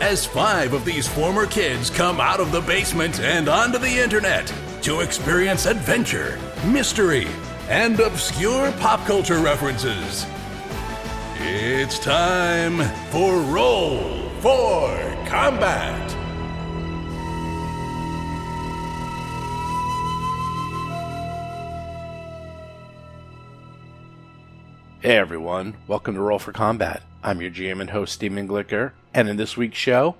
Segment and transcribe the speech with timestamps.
[0.00, 4.52] as five of these former kids come out of the basement and onto the internet
[4.82, 7.28] to experience adventure, mystery,
[7.68, 10.26] and obscure pop culture references.
[11.36, 12.78] It's time
[13.10, 14.88] for Roll for
[15.26, 16.10] Combat.
[25.00, 27.02] Hey everyone, welcome to Roll for Combat.
[27.22, 30.16] I'm your GM and host, Steven Glicker, and in this week's show,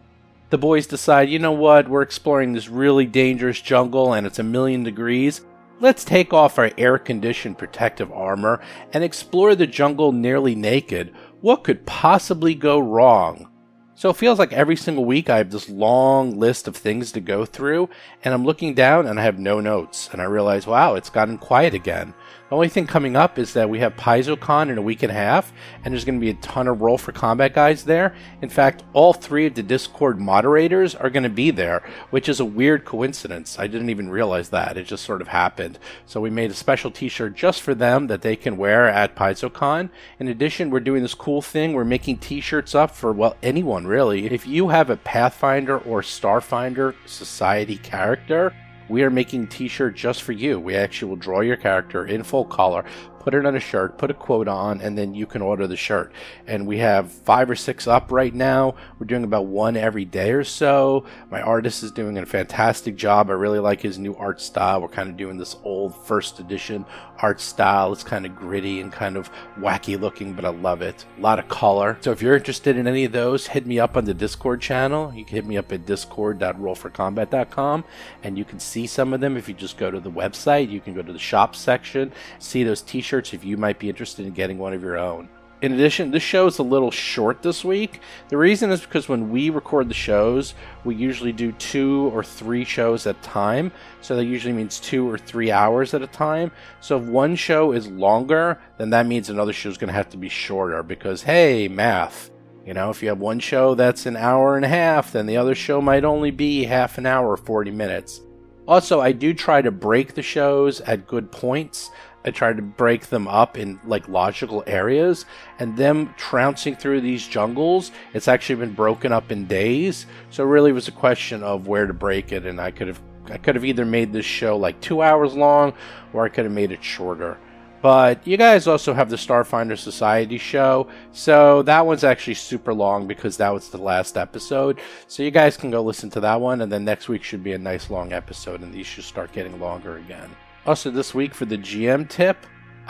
[0.51, 4.42] the boys decide, you know what, we're exploring this really dangerous jungle and it's a
[4.42, 5.41] million degrees.
[5.81, 8.61] Let's take off our air conditioned protective armor
[8.92, 11.15] and explore the jungle nearly naked.
[11.41, 13.48] What could possibly go wrong?
[13.95, 17.20] So it feels like every single week I have this long list of things to
[17.20, 17.89] go through,
[18.25, 20.09] and I'm looking down and I have no notes.
[20.12, 22.14] And I realize, wow, it's gotten quiet again.
[22.51, 25.15] The only thing coming up is that we have PaizoCon in a week and a
[25.15, 25.53] half,
[25.84, 28.12] and there's going to be a ton of Roll for Combat guys there.
[28.42, 32.41] In fact, all three of the Discord moderators are going to be there, which is
[32.41, 33.57] a weird coincidence.
[33.57, 34.77] I didn't even realize that.
[34.77, 35.79] It just sort of happened.
[36.07, 39.14] So we made a special t shirt just for them that they can wear at
[39.14, 39.89] PaizoCon.
[40.19, 41.73] In addition, we're doing this cool thing.
[41.73, 44.27] We're making t shirts up for, well, anyone really.
[44.27, 48.53] If you have a Pathfinder or Starfinder Society character,
[48.91, 50.58] we are making t-shirt just for you.
[50.58, 52.84] We actually will draw your character in full color,
[53.20, 55.77] put it on a shirt, put a quote on, and then you can order the
[55.77, 56.12] shirt.
[56.46, 58.74] And we have five or six up right now.
[58.98, 61.05] We're doing about one every day or so.
[61.30, 63.30] My artist is doing a fantastic job.
[63.30, 64.80] I really like his new art style.
[64.80, 66.84] We're kind of doing this old first edition
[67.22, 67.92] art style.
[67.92, 71.05] It's kind of gritty and kind of wacky looking, but I love it.
[71.18, 71.98] A lot of color.
[72.00, 75.12] So if you're interested in any of those, hit me up on the Discord channel.
[75.14, 77.84] You can hit me up at discord.rollforcombat.com
[78.23, 80.70] and you can see some of them if you just go to the website.
[80.70, 84.27] You can go to the shop section, see those t-shirts if you might be interested
[84.27, 85.29] in getting one of your own.
[85.63, 88.01] In addition, this show is a little short this week.
[88.30, 90.55] The reason is because when we record the shows,
[90.85, 93.70] we usually do two or three shows at a time.
[94.01, 96.51] So that usually means two or three hours at a time.
[96.80, 100.08] So if one show is longer, then that means another show is going to have
[100.11, 102.30] to be shorter because, hey, math.
[102.64, 105.36] You know, if you have one show that's an hour and a half, then the
[105.36, 108.23] other show might only be half an hour, or 40 minutes.
[108.70, 111.91] Also, I do try to break the shows at good points.
[112.25, 115.27] I try to break them up in like logical areas,
[115.58, 120.07] and them trouncing through these jungles, it's actually been broken up in days.
[120.30, 123.03] So it really was a question of where to break it, and I could have
[123.29, 125.73] I could have either made this show like two hours long,
[126.13, 127.39] or I could have made it shorter.
[127.83, 133.06] But you guys also have the Starfinder Society show, so that one's actually super long
[133.06, 134.79] because that was the last episode.
[135.06, 137.52] So you guys can go listen to that one, and then next week should be
[137.52, 140.29] a nice long episode, and these should start getting longer again.
[140.67, 142.37] Also, this week for the GM tip,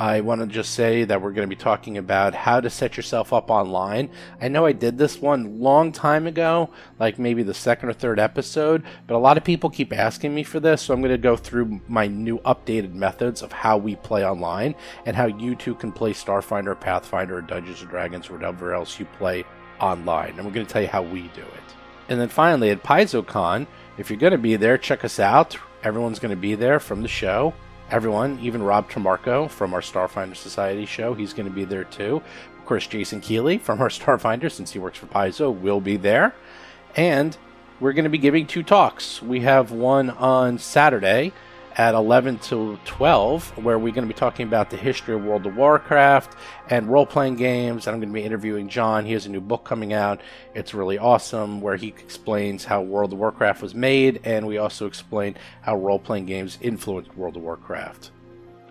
[0.00, 2.96] I want to just say that we're going to be talking about how to set
[2.96, 4.08] yourself up online.
[4.40, 8.18] I know I did this one long time ago, like maybe the second or third
[8.18, 11.18] episode, but a lot of people keep asking me for this, so I'm going to
[11.18, 14.74] go through my new updated methods of how we play online
[15.04, 18.98] and how you too can play Starfinder, Pathfinder, or Dungeons and Dragons, or whatever else
[18.98, 19.44] you play
[19.80, 20.30] online.
[20.38, 21.74] And we're going to tell you how we do it.
[22.08, 23.66] And then finally, at PaizoCon,
[23.98, 25.58] if you're going to be there, check us out.
[25.82, 27.52] Everyone's going to be there from the show.
[27.90, 32.22] Everyone, even Rob Tremarco from our Starfinder Society show, he's going to be there too.
[32.56, 36.32] Of course, Jason Keeley from our Starfinder, since he works for Paizo, will be there.
[36.94, 37.36] And
[37.80, 39.20] we're going to be giving two talks.
[39.20, 41.32] We have one on Saturday
[41.76, 45.46] at 11 to 12, where we're going to be talking about the history of World
[45.46, 46.36] of Warcraft
[46.68, 47.86] and role playing games.
[47.86, 49.04] I'm going to be interviewing John.
[49.04, 50.20] He has a new book coming out.
[50.54, 54.86] It's really awesome, where he explains how World of Warcraft was made, and we also
[54.86, 58.10] explain how role playing games influenced World of Warcraft.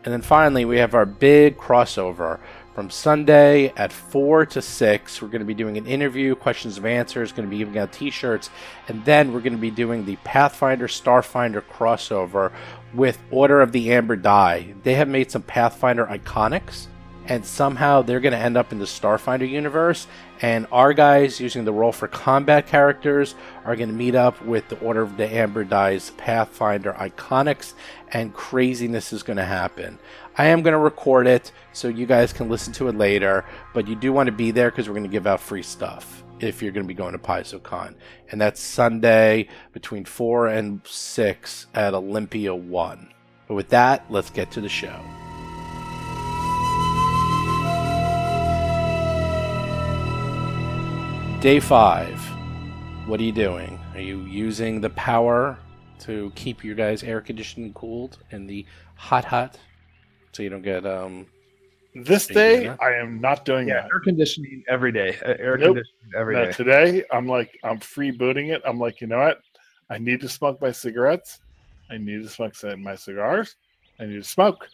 [0.06, 2.40] And then finally, we have our big crossover
[2.74, 5.22] from Sunday at 4 to 6.
[5.22, 7.92] We're going to be doing an interview, questions and answers, going to be giving out
[7.92, 8.50] t shirts,
[8.88, 12.54] and then we're going to be doing the Pathfinder Starfinder crossover
[12.94, 14.74] with Order of the Amber Die.
[14.83, 16.88] They have made some Pathfinder iconics,
[17.25, 20.07] and somehow they're going to end up in the Starfinder universe.
[20.41, 24.68] And our guys, using the Roll for Combat characters, are going to meet up with
[24.69, 27.74] the Order of the Amber Die's Pathfinder iconics,
[28.12, 30.00] and craziness is going to happen.
[30.38, 33.88] I am going to record it so you guys can listen to it later, but
[33.88, 36.19] you do want to be there because we're going to give out free stuff.
[36.39, 37.95] If you're going to be going to PaizoCon.
[38.31, 43.13] And that's Sunday between 4 and 6 at Olympia 1.
[43.47, 45.00] But with that, let's get to the show.
[51.41, 53.07] Day 5.
[53.07, 53.80] What are you doing?
[53.94, 55.57] Are you using the power
[56.00, 58.65] to keep your guys air conditioned cooled in the
[58.95, 59.57] hot hut
[60.31, 61.25] so you don't get um
[61.95, 62.77] This day, doing?
[62.80, 63.86] I am not doing Yeah, that.
[63.86, 65.18] air conditioning every day.
[65.25, 65.75] Uh, air Nope.
[65.77, 66.51] conditioning every No, day.
[66.51, 68.62] today, I'm like, I'm free booting it.
[68.65, 69.39] I'm like, you know what?
[69.89, 71.39] I need to smoke my cigarettes.
[71.89, 73.56] I need to smoke my cigars.
[74.00, 74.68] I need to smoke.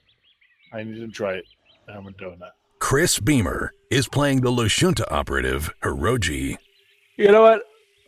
[0.73, 1.45] I need to enjoy it.
[1.88, 2.51] And I'm doing that.
[2.79, 6.57] Chris Beamer is playing the Lashunta operative, Hiroji.
[7.18, 7.61] You know what?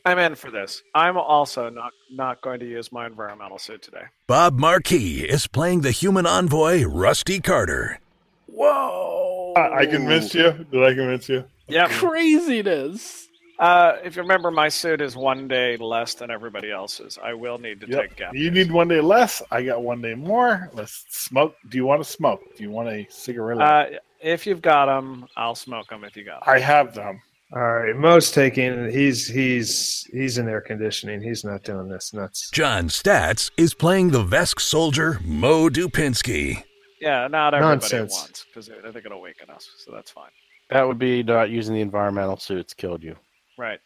[0.06, 0.84] I'm in for this.
[0.94, 4.04] I'm also not not going to use my environmental suit today.
[4.28, 8.00] Bob Marquis is playing the human envoy, Rusty Carter.
[8.48, 9.54] Whoa!
[9.56, 10.52] I, I convinced you.
[10.72, 11.44] Did I convince you?
[11.68, 11.88] Yeah.
[11.90, 13.28] Craziness.
[13.60, 17.18] Uh, if you remember, my suit is one day less than everybody else's.
[17.24, 18.02] I will need to Yep.
[18.02, 18.34] take gap.
[18.36, 18.68] You days.
[18.68, 19.42] need one day less.
[19.50, 20.70] I got one day more.
[20.74, 21.56] Let's smoke.
[21.70, 22.42] Do you want to smoke?
[22.56, 23.60] Do you want a cigarette?
[23.60, 26.04] Uh, if you've got them, I'll smoke them.
[26.04, 26.54] If you got 'em.
[26.54, 27.20] I have them.
[27.56, 28.92] All right, Mo's taking.
[28.92, 31.22] He's he's he's in air conditioning.
[31.22, 32.50] He's not doing this nuts.
[32.52, 36.64] John Staats is playing the Vesk soldier, Mo Dupinsky.
[37.00, 38.18] Yeah, not everybody Nonsense.
[38.18, 39.70] at once because I think it'll awaken us.
[39.78, 40.30] So that's fine.
[40.70, 43.16] That would be not using the environmental suits killed you.
[43.58, 43.80] Right.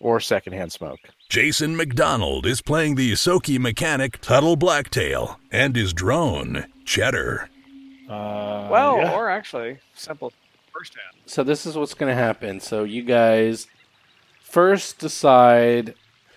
[0.00, 0.98] Or secondhand smoke.
[1.30, 7.48] Jason McDonald is playing the Ysoki mechanic, Tuttle Blacktail, and his drone, Cheddar.
[8.08, 9.14] Uh, Well, yeah.
[9.14, 10.32] or actually, simple
[10.72, 11.16] firsthand.
[11.24, 12.60] So this is what's going to happen.
[12.60, 13.66] So you guys
[14.42, 15.94] first decide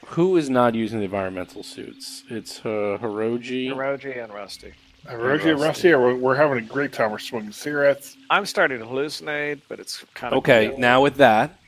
[0.08, 2.24] who is not using the environmental suits.
[2.30, 3.68] It's uh, Hiroji.
[3.72, 4.74] Hiroji and Rusty.
[5.10, 7.12] Uh, Rosie and Rusty, we're, we're having a great time.
[7.12, 8.18] We're smoking cigarettes.
[8.30, 11.60] I'm starting to hallucinate, but it's kind of Okay, now with that,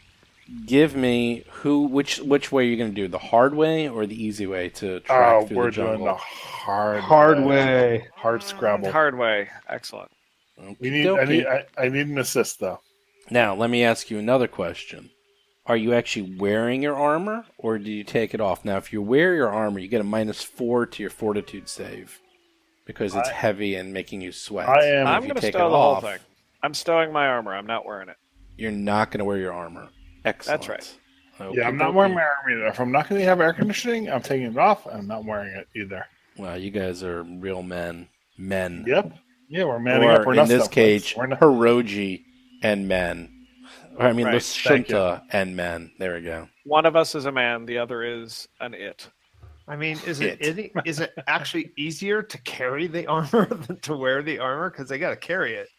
[0.66, 4.06] give me who which which way are you're going to do the hard way or
[4.06, 5.96] the easy way to track Oh, through we're the jungle.
[5.98, 8.08] doing the hard, Hard way.
[8.16, 8.92] hard scrabble.
[8.92, 9.50] hard way.
[9.70, 10.12] Excellent.
[10.80, 11.08] We need.
[11.08, 11.46] I need.
[11.48, 12.80] I, I need an assist though.
[13.30, 15.10] Now, let me ask you another question.
[15.66, 18.66] Are you actually wearing your armor, or do you take it off?
[18.66, 22.20] Now, if you wear your armor, you get a minus four to your fortitude save
[22.86, 24.70] because it's I- heavy and making you sweat.
[24.70, 26.20] I am- I'm going to stow the off, whole thing.
[26.64, 27.54] I'm stowing my armor.
[27.54, 28.18] I'm not wearing it.
[28.58, 29.90] You're not going to wear your armor.
[30.26, 30.62] Excellent.
[30.62, 30.98] That's right.
[31.56, 32.68] Yeah, I'm not wearing my armor either.
[32.68, 34.86] If I'm not going to have air conditioning, I'm taking it off.
[34.86, 36.06] And I'm not wearing it either.
[36.38, 38.08] Wow, you guys are real men.
[38.38, 38.84] Men.
[38.88, 39.14] Yep.
[39.50, 40.26] Yeah, we're manning or up.
[40.28, 41.16] We're in not this cage.
[41.18, 42.24] We're not- Hiroji
[42.62, 43.48] and men.
[43.98, 45.20] Or, I mean, Right, thank you.
[45.32, 45.92] And men.
[45.98, 46.48] There we go.
[46.64, 47.66] One of us is a man.
[47.66, 49.10] The other is an it.
[49.72, 53.80] I mean, is it is it, is it actually easier to carry the armor than
[53.80, 54.70] to wear the armor?
[54.70, 55.70] Because they got to carry it.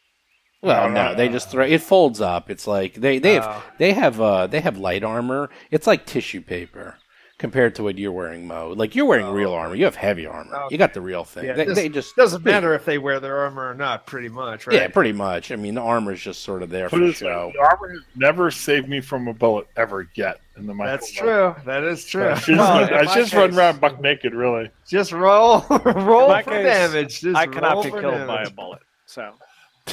[0.62, 2.48] Well, No, no, no, they just throw it folds up.
[2.48, 3.62] It's like they they have Oh.
[3.78, 5.50] they have uh they have light armor.
[5.70, 6.96] It's like tissue paper
[7.38, 8.72] compared to what you're wearing, Mo.
[8.76, 9.74] Like you're wearing real armor.
[9.74, 10.66] You have heavy armor.
[10.70, 11.44] You got the real thing.
[11.46, 14.06] Yeah, they, this they just Doesn't matter if they wear their armor or not.
[14.06, 14.76] Pretty much, right?
[14.76, 15.50] Yeah, pretty much.
[15.50, 17.50] I mean, the armor is just sort of there Put for it this way, show.
[17.52, 20.40] the armor has never saved me from a bullet ever yet.
[20.56, 21.54] In the That's whole true.
[21.64, 22.28] That is true.
[22.28, 24.70] I just, Well, I my just run around buck naked, really.
[24.86, 27.20] Just roll, roll my for case, damage.
[27.20, 28.82] Just I cannot be for killed by a bullet.
[29.06, 29.32] So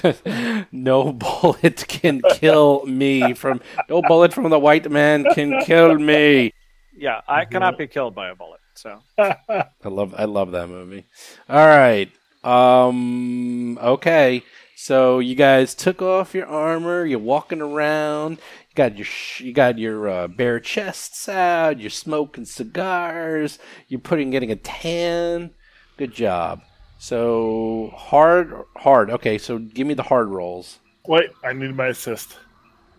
[0.72, 6.54] no bullet can kill me from no bullet from the white man can kill me.
[6.96, 8.60] yeah, I cannot be killed by a bullet.
[8.76, 11.06] So I love I love that movie.
[11.50, 12.12] All right.
[12.44, 14.44] Um okay.
[14.82, 19.52] So you guys took off your armor, you're walking around, you got your sh- you
[19.52, 23.60] got your uh, bare chests out, you're smoking cigars,
[23.90, 25.52] you're putting getting a tan.
[25.98, 26.62] Good job.
[26.98, 29.10] So hard hard.
[29.12, 30.80] Okay, so give me the hard rolls.
[31.08, 32.38] Wait, I need my assist.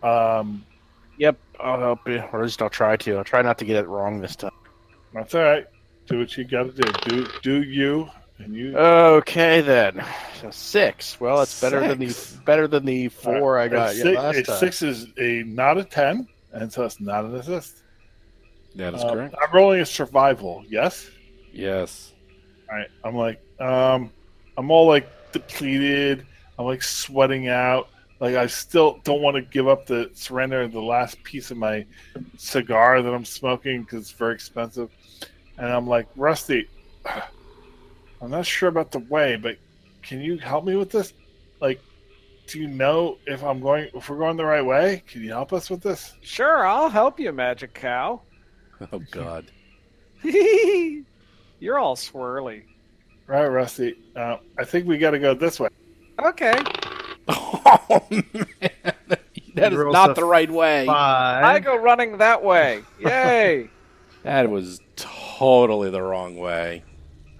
[0.03, 0.63] Um,
[1.17, 2.19] Yep, I'll help you.
[2.31, 3.17] Or at least I'll try to.
[3.17, 4.51] I'll try not to get it wrong this time.
[5.15, 5.65] that's all right.
[6.05, 6.93] Do what you got to do.
[7.09, 8.07] Do do you
[8.49, 8.75] you.
[8.77, 10.03] Okay then.
[10.41, 11.19] So six.
[11.19, 14.57] Well, it's better than the better than the four I got six, last a time.
[14.59, 17.77] six is a not a ten, and so it's not an assist.
[18.75, 19.35] That is Um, correct.
[19.41, 20.63] I'm rolling a survival.
[20.67, 21.09] Yes.
[21.51, 22.13] Yes.
[22.69, 22.87] All right.
[23.03, 24.11] I'm like, um,
[24.57, 26.25] I'm all like depleted.
[26.57, 27.89] I'm like sweating out.
[28.19, 31.85] Like I still don't want to give up the surrender the last piece of my
[32.37, 34.89] cigar that I'm smoking because it's very expensive.
[35.57, 36.67] And I'm like, Rusty,
[38.21, 39.57] I'm not sure about the way, but
[40.03, 41.13] can you help me with this?
[41.59, 41.81] Like,
[42.47, 45.03] do you know if I'm going if we're going the right way?
[45.07, 46.13] Can you help us with this?
[46.21, 48.21] sure, I'll help you, Magic Cow.
[48.91, 49.45] Oh God.
[50.23, 52.63] You're all swirly.
[53.27, 53.95] Right, Rusty.
[54.15, 55.69] Uh, I think we got to go this way.
[56.19, 56.55] Okay.
[57.27, 58.25] Oh man,
[59.53, 60.87] That is not the right way.
[60.87, 61.43] Five.
[61.43, 62.83] I go running that way.
[62.99, 63.69] Yay!
[64.23, 66.83] That was totally the wrong way.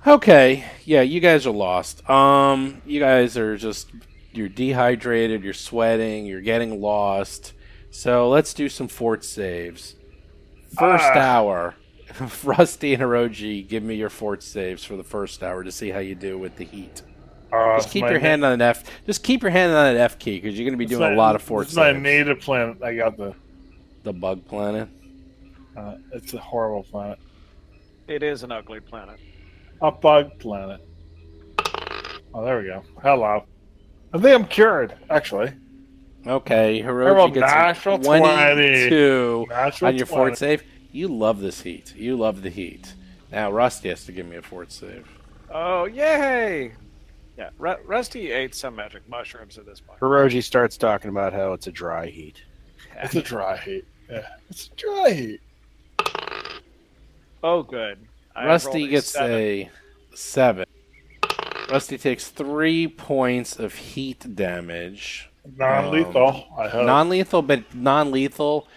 [0.06, 2.08] Okay, yeah, you guys are lost.
[2.10, 3.90] Um, you guys are just
[4.34, 7.54] you're dehydrated, you're sweating, you're getting lost.
[7.92, 9.96] So let's do some fort saves.
[10.78, 11.18] First Ah.
[11.20, 11.76] hour,
[12.44, 16.00] Rusty and Hiroji, give me your fort saves for the first hour to see how
[16.00, 17.02] you do with the heat.
[17.52, 18.84] Uh, Just keep my your na- hand on an F.
[19.06, 21.12] Just keep your hand on an F key because you're going to be it's doing
[21.14, 22.82] a lot of fort It's my native planet.
[22.82, 23.36] I got the.
[24.04, 24.90] The bug planet.
[25.78, 27.20] Uh, it's a horrible planet.
[28.08, 29.20] It is an ugly planet.
[29.82, 30.82] A bug planet.
[32.34, 32.84] Oh, there we go.
[33.02, 33.44] Hello.
[34.14, 35.54] I think I'm cured, actually.
[36.28, 38.22] Okay, Roll Hiroji gets natural a 20.
[38.54, 40.18] 22 Natural on your 20.
[40.20, 40.64] fort save.
[40.92, 41.96] You love this heat.
[41.96, 42.94] You love the heat.
[43.32, 45.08] Now Rusty has to give me a fort save.
[45.50, 46.74] Oh, yay!
[47.38, 50.00] Yeah, Ru- Rusty ate some magic mushrooms at this point.
[50.00, 52.44] Hiroji starts talking about how it's a dry heat.
[53.02, 53.86] It's a dry heat.
[54.10, 55.42] Yeah, it's a dry heat.
[57.44, 57.98] Oh, good.
[58.36, 59.32] I Rusty a gets seven.
[59.32, 59.70] a
[60.14, 60.66] seven.
[61.70, 65.30] Rusty takes three points of heat damage.
[65.58, 66.28] Non-lethal.
[66.28, 66.86] Um, I hope.
[66.86, 68.68] Non-lethal, but non-lethal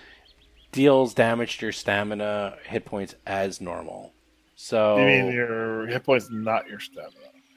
[0.72, 4.12] deals damage to your stamina hit points as normal.
[4.56, 7.10] So you mean your hit points, not your stamina?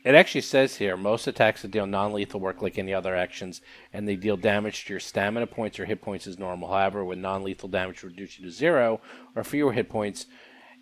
[0.04, 3.62] It actually says here most attacks that deal non lethal work like any other actions,
[3.92, 6.70] and they deal damage to your stamina points or hit points as normal.
[6.70, 9.02] However, when non lethal damage reduces you to zero
[9.36, 10.28] or fewer hit points,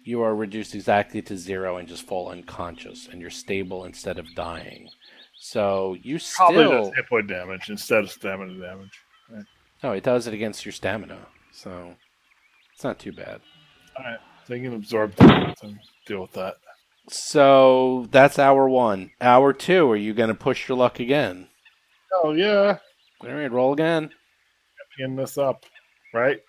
[0.05, 4.25] you are reduced exactly to zero and just fall unconscious, and you're stable instead of
[4.35, 4.87] dying.
[5.37, 6.83] So you Probably still.
[6.85, 8.99] does hit point damage instead of stamina damage.
[9.83, 11.17] No, it does it against your stamina.
[11.51, 11.95] So
[12.73, 13.41] it's not too bad.
[13.97, 16.55] All right, so you can absorb damage and deal with that.
[17.09, 19.11] So that's hour one.
[19.21, 21.47] Hour two, are you going to push your luck again?
[22.23, 22.77] Oh yeah,
[23.21, 24.09] All right, roll again.
[24.97, 25.65] picking this up,
[26.13, 26.39] right?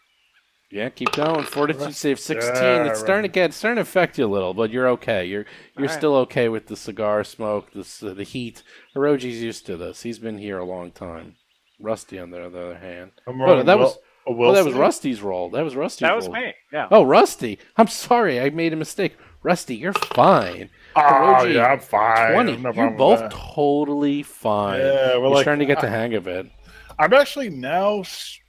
[0.71, 1.45] Yeah, keep going.
[1.45, 2.55] Fortitude save sixteen.
[2.55, 5.25] Yeah, it's starting to get it's starting to affect you a little, but you're okay.
[5.25, 5.47] You're
[5.77, 5.91] you're All right.
[5.91, 8.63] still okay with the cigar smoke, this uh, the heat.
[8.95, 10.03] Hiroji's used to this.
[10.03, 11.37] He's been here a long time.
[11.79, 13.97] Rusty, on the other hand, I'm Oh, rolling that was-
[14.27, 15.51] a well, that was Rusty's role.
[15.51, 16.01] That was Rusty's.
[16.01, 16.35] That was roll.
[16.35, 16.53] me.
[16.73, 16.89] Yeah.
[16.91, 17.61] Oh, Rusty.
[17.77, 18.41] I'm sorry.
[18.41, 19.17] I made a mistake.
[19.45, 20.69] Rusty, you're fine.
[20.97, 22.33] Oh Hiroji, yeah, I'm fine.
[22.33, 22.57] Twenty.
[22.57, 24.81] No you're both totally fine.
[24.81, 26.51] Yeah, we're you're like- starting to get the hang of it.
[26.99, 28.03] I'm actually now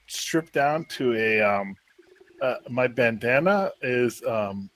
[0.07, 1.75] stripped down to a um,
[2.41, 4.69] uh, my bandana is um,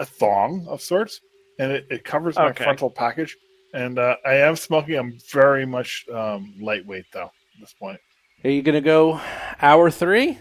[0.00, 1.20] a thong of sorts,
[1.58, 2.64] and it, it covers my Okay.
[2.64, 3.36] frontal package.
[3.74, 4.96] And uh, I am smoking.
[4.96, 8.00] I'm very much um, lightweight though at this point.
[8.44, 9.20] Are you gonna go
[9.60, 10.38] hour three?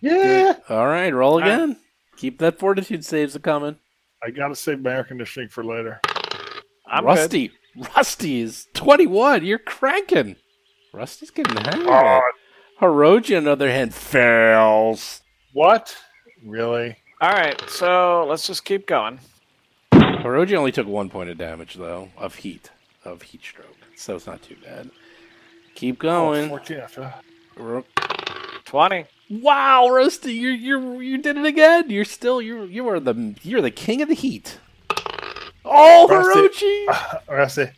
[0.00, 1.46] Yeah, All right, roll right.
[1.46, 1.76] again.
[2.16, 3.76] Keep that fortitude saves a coming.
[4.22, 6.00] I gotta save my air conditioning for later.
[6.86, 7.08] I'm good.
[7.08, 7.50] Rusty,
[7.96, 9.44] Rusty is 21.
[9.44, 10.36] You're cranking.
[10.92, 12.20] Rusty's getting the hang Oh.
[12.80, 15.22] Hiroji, on the other hand, fails.
[15.52, 15.96] What?
[16.44, 16.96] Really?
[17.20, 19.18] All right, so let's just keep going.
[19.92, 22.70] Hiroji only took one point of damage, though, of heat,
[23.04, 23.66] of heat stroke.
[23.96, 24.90] So it's not too bad.
[25.74, 26.48] Keep Oh, going.
[26.48, 27.14] 14 after.
[27.56, 27.84] Ru-
[28.64, 29.04] 20.
[29.30, 31.90] wow, Rusty, you you you did it again.
[31.90, 34.58] You're still you you are the you're the king of the heat.
[35.64, 36.86] Oh, oh Rusty.
[36.86, 37.28] Hiroji!
[37.28, 37.70] Rusty,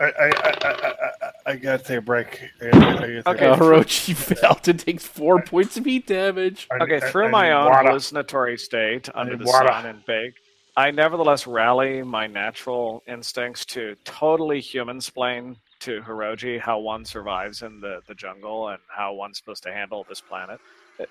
[0.00, 1.19] I, I, I, I,
[1.50, 2.40] I, I gotta take a break.
[2.60, 3.46] I gotta, I gotta take Okay.
[3.50, 3.86] A break.
[3.86, 6.68] Hiroji failed and takes four points of heat damage.
[6.70, 7.88] I- Okay, I- through I my need own water.
[7.88, 9.68] hallucinatory state under need the water.
[9.68, 10.34] sun and bake,
[10.76, 17.62] I nevertheless rally my natural instincts to totally human splain to Hiroji how one survives
[17.62, 20.60] in the, the jungle and how one's supposed to handle this planet,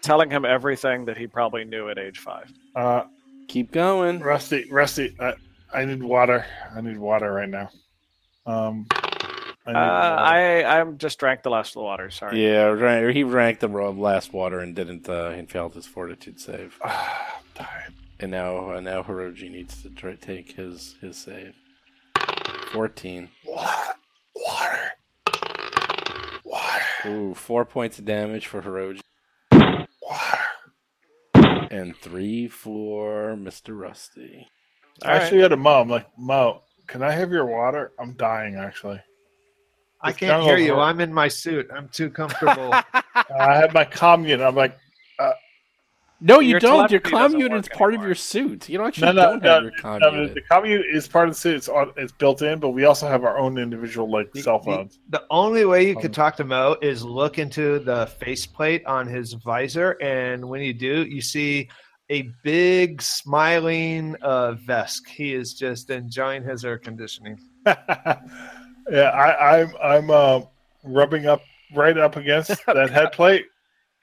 [0.01, 2.51] telling him everything that he probably knew at age five.
[2.75, 3.03] Uh,
[3.47, 4.19] Keep going.
[4.19, 5.33] Rusty, Rusty, I,
[5.73, 6.45] I need water.
[6.75, 7.69] I need water right now.
[8.45, 8.85] Um,
[9.75, 10.15] I Uh.
[10.65, 12.09] I I'm just drank the last of the water.
[12.09, 12.43] Sorry.
[12.43, 15.07] Yeah, right, he drank the last water and didn't.
[15.09, 16.77] Uh, and failed his fortitude save.
[16.83, 17.93] Ah, I'm tired.
[18.21, 21.55] And now, uh, now Hiroji needs to try take his his save.
[22.71, 23.29] Fourteen.
[23.45, 23.93] Wa-
[24.35, 24.91] Water.
[26.43, 26.83] Water.
[27.07, 29.01] Ooh, four points of damage for Hiroji,
[30.01, 31.67] Water.
[31.71, 34.47] and three for Mister Rusty.
[35.03, 36.63] I actually had a mom like Mo.
[36.87, 37.93] Can I have your water?
[37.99, 39.01] I'm dying actually.
[40.01, 40.75] I can't hear a- you.
[40.79, 41.69] I'm in my suit.
[41.75, 42.73] I'm too comfortable.
[42.73, 44.41] I have my commune.
[44.41, 44.77] I'm like,
[46.21, 46.91] No, you Your don't.
[46.91, 48.67] Your telepathy commune is part of your suit.
[48.67, 50.33] You don't actually no, no, don't no, have your no, commune.
[50.33, 51.55] the commune is part of the suit.
[51.55, 54.61] It's, on, it's built in, but we also have our own individual like You- cell
[54.65, 54.99] you- phones.
[55.09, 59.07] the only way you Um, could talk to Mo is look into the faceplate on
[59.07, 61.69] his visor, and when you do, you see
[62.09, 65.07] a big smiling uh, Vesk.
[65.07, 67.37] He is just enjoying his air conditioning.
[68.91, 70.41] yeah, I, I'm I'm uh,
[70.83, 71.41] rubbing up
[71.75, 73.45] right up against that head plate,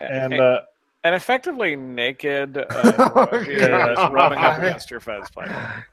[0.01, 0.61] and and, uh,
[1.05, 3.95] effectively naked, uh, Yeah.
[3.95, 5.51] just rubbing up against your fez plate.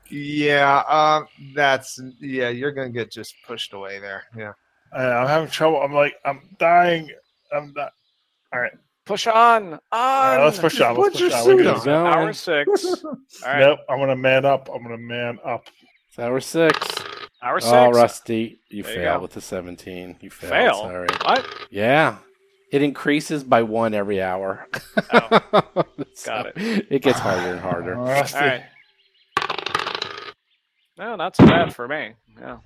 [0.10, 2.50] Yeah, um, that's yeah.
[2.50, 4.24] You're gonna get just pushed away there.
[4.36, 4.54] Yeah.
[4.96, 5.82] I'm having trouble.
[5.82, 7.10] I'm like, I'm dying.
[7.52, 7.94] I'm not.
[8.54, 8.72] All right,
[9.06, 9.80] Push on, on.
[9.92, 10.96] all right let's push on.
[10.96, 11.48] Let's put push on.
[11.58, 12.08] We suit can- on.
[12.08, 12.84] Hour six.
[13.04, 14.70] All right, Nope, I'm gonna man up.
[14.74, 15.66] I'm gonna man up.
[16.10, 16.78] It's hour six.
[17.44, 17.72] Hour oh, six.
[17.72, 20.18] Oh, Rusty, you There you fail with the 17.
[20.22, 20.52] You failed.
[20.52, 20.74] Fail?
[20.76, 21.08] Sorry.
[21.24, 21.48] What?
[21.70, 22.18] Yeah.
[22.72, 24.68] It increases by one every hour.
[25.12, 25.86] Oh.
[26.16, 26.88] So Got it.
[26.90, 27.96] It gets harder and harder.
[27.96, 28.38] Rusty.
[28.38, 28.64] All right.
[30.98, 32.14] No, not so bad for me.
[32.40, 32.58] Yeah.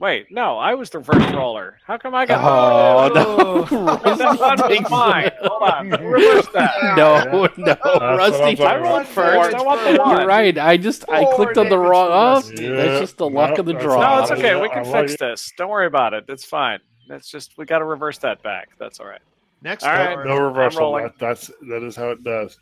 [0.00, 1.76] Wait, no, I was the reverse roller.
[1.86, 2.42] How come I got?
[2.42, 3.64] Oh, no.
[4.16, 5.30] that one was mine.
[5.42, 6.96] Hold on, reverse that.
[6.96, 8.42] No, no, what Rusty.
[8.42, 9.06] I'm talking I rolled about.
[9.08, 9.54] first.
[9.54, 10.16] I want the one.
[10.16, 10.56] You're right.
[10.56, 12.08] I just I clicked on the wrong.
[12.10, 14.00] Oh, Yeah, that's just the luck no, of the draw.
[14.00, 14.58] No, it's okay.
[14.58, 15.18] We can I like fix it.
[15.20, 15.52] this.
[15.58, 16.24] Don't worry about it.
[16.28, 16.78] It's fine.
[17.10, 18.70] It's just we got to reverse that back.
[18.78, 19.20] That's all right.
[19.60, 20.14] Next All right.
[20.14, 20.24] door.
[20.24, 20.94] No reversal.
[20.94, 22.56] That, that's that is how it does.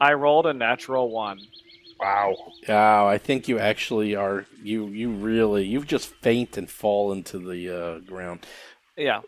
[0.00, 1.38] I rolled a natural one.
[2.00, 2.36] Wow.
[2.68, 4.46] Wow, I think you actually are.
[4.62, 8.46] You you really you've just faint and fall into the uh, ground.
[8.96, 9.20] Yeah.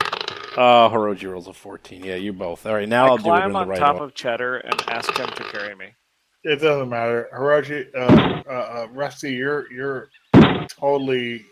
[0.58, 2.04] Oh, Hiroji rolls a 14.
[2.04, 2.64] Yeah, you both.
[2.66, 4.04] All right, now I I'll do it in climb the on right top order.
[4.04, 5.88] of Cheddar and ask him to carry me.
[6.44, 7.28] It doesn't matter.
[7.34, 10.08] Hiroji, uh, uh, uh, Rusty, you're you're
[10.68, 11.44] totally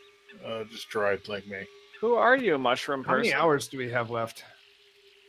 [0.45, 1.67] uh, destroyed like me.
[2.01, 3.33] Who are you, mushroom How person?
[3.33, 4.45] How many hours do we have left?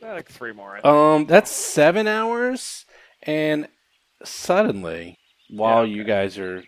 [0.04, 0.72] Eh, Like three more.
[0.77, 0.86] I think.
[0.86, 2.86] Um, that's seven hours,
[3.24, 3.68] and
[4.24, 5.18] suddenly,
[5.50, 6.64] while Yeah, you guys are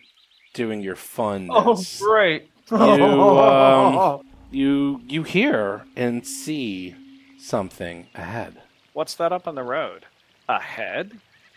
[0.54, 2.48] doing your fun, Oh, great!
[2.70, 4.20] um,
[4.50, 6.94] you you hear and see
[7.38, 8.60] something ahead.
[8.92, 10.06] What's that up on the road?
[10.48, 11.12] Ahead?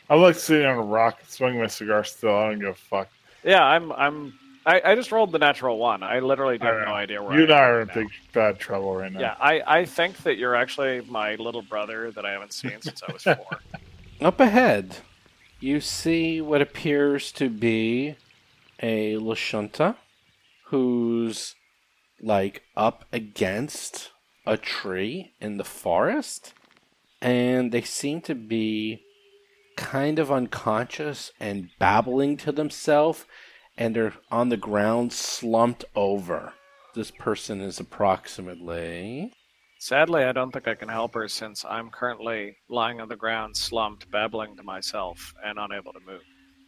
[0.10, 2.36] I'm like sitting on a rock, swinging my cigar still.
[2.36, 3.10] I don't give a fuck.
[3.44, 3.92] Yeah, I'm.
[3.94, 4.34] I'm.
[4.64, 6.04] I, I just rolled the natural one.
[6.04, 6.94] I literally I have don't no know.
[6.94, 7.94] idea where You and I I are in now.
[7.96, 9.20] big bad trouble right now.
[9.20, 13.02] Yeah, I, I think that you're actually my little brother that I haven't seen since
[13.02, 13.60] I was four.
[14.20, 14.98] Up ahead,
[15.62, 18.16] you see what appears to be
[18.82, 19.96] a Lashunta
[20.66, 21.56] who's
[22.20, 24.10] like up against
[24.46, 26.54] a tree in the forest,
[27.22, 29.04] and they seem to be
[29.78, 33.26] kind of unconscious and babbling to themselves,
[33.78, 36.54] and they're on the ground slumped over.
[36.96, 39.34] This person is approximately
[39.86, 43.58] Sadly, I don't think I can help her since I'm currently lying on the ground,
[43.58, 46.22] slumped, babbling to myself, and unable to move.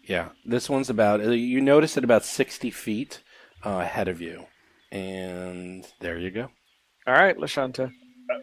[0.03, 1.21] Yeah, this one's about.
[1.21, 3.21] uh, You notice it about sixty feet
[3.63, 4.47] uh, ahead of you,
[4.91, 6.49] and there you go.
[7.05, 7.91] All right, Lashunta.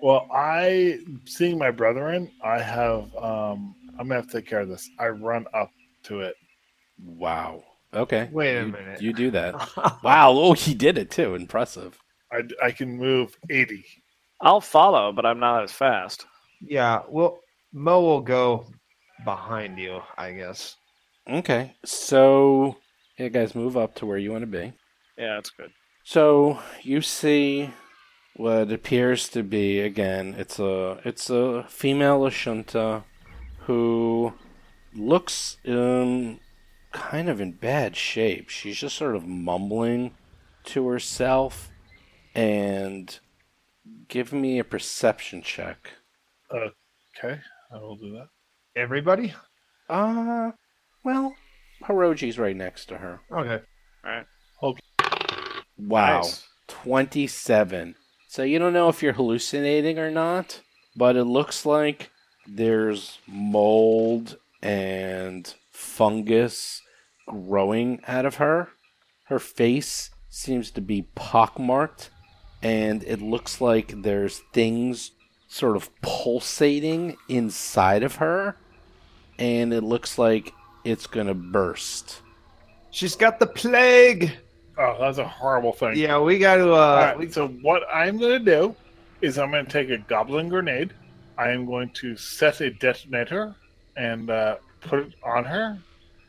[0.02, 3.12] Well, I seeing my brother in, I have.
[3.16, 4.88] um I'm gonna have to take care of this.
[5.00, 5.70] I run up
[6.04, 6.36] to it.
[7.04, 7.64] Wow.
[7.92, 8.28] Okay.
[8.32, 9.02] Wait a You- minute.
[9.02, 9.54] You do that.
[10.04, 10.30] wow.
[10.30, 11.34] Oh, he did it too.
[11.34, 11.98] Impressive.
[12.32, 13.84] I, I can move 80.
[14.42, 16.26] I'll follow, but I'm not as fast.
[16.60, 17.40] yeah, well,
[17.72, 18.66] Mo will go
[19.24, 20.76] behind you, I guess.
[21.28, 21.74] Okay.
[21.84, 22.76] So,
[23.18, 24.72] yeah, guys, move up to where you want to be.
[25.18, 25.70] Yeah, that's good.
[26.04, 27.70] So you see
[28.36, 30.34] what appears to be again.
[30.38, 33.04] It's a it's a female Lashunta
[33.66, 34.32] who
[34.94, 36.40] looks um
[36.92, 38.48] kind of in bad shape.
[38.48, 40.14] She's just sort of mumbling
[40.64, 41.70] to herself.
[42.34, 43.18] And
[44.08, 45.90] give me a perception check.
[46.52, 47.40] Okay,
[47.72, 48.28] I will do that.
[48.76, 49.34] Everybody?
[49.88, 50.52] Uh
[51.04, 51.34] well,
[51.84, 53.20] Hiroji's right next to her.
[53.32, 53.64] Okay.
[54.04, 54.26] All right.
[55.78, 56.18] Wow.
[56.18, 56.46] Nice.
[56.68, 57.94] 27.
[58.28, 60.60] So you don't know if you're hallucinating or not,
[60.94, 62.10] but it looks like
[62.46, 66.82] there's mold and fungus
[67.26, 68.68] growing out of her.
[69.24, 72.10] Her face seems to be pockmarked,
[72.62, 75.12] and it looks like there's things
[75.48, 78.56] sort of pulsating inside of her,
[79.38, 80.52] and it looks like
[80.84, 82.20] it's gonna burst.
[82.90, 84.32] She's got the plague.
[84.78, 85.96] Oh, that's a horrible thing.
[85.96, 86.72] Yeah, we got to.
[86.72, 88.74] Uh, All we- so what I'm going to do
[89.20, 90.92] is I'm going to take a goblin grenade.
[91.36, 93.54] I am going to set a detonator
[93.96, 95.78] and uh, put it on her.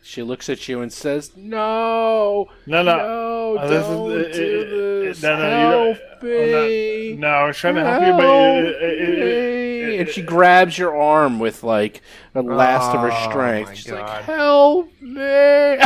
[0.03, 4.90] She looks at you and says, "No, No, no, no, this is- don't uh, uh,
[5.19, 7.15] do no, no, you don't- Help oh, I'm me.
[7.17, 7.27] no.
[7.27, 9.95] I was trying to help you, but it, it, it, me.
[9.95, 12.01] it, and she grabs your arm with like
[12.33, 13.75] the last of her Oh, strength.
[13.75, 14.01] She's God.
[14.01, 15.79] like, "Help me!"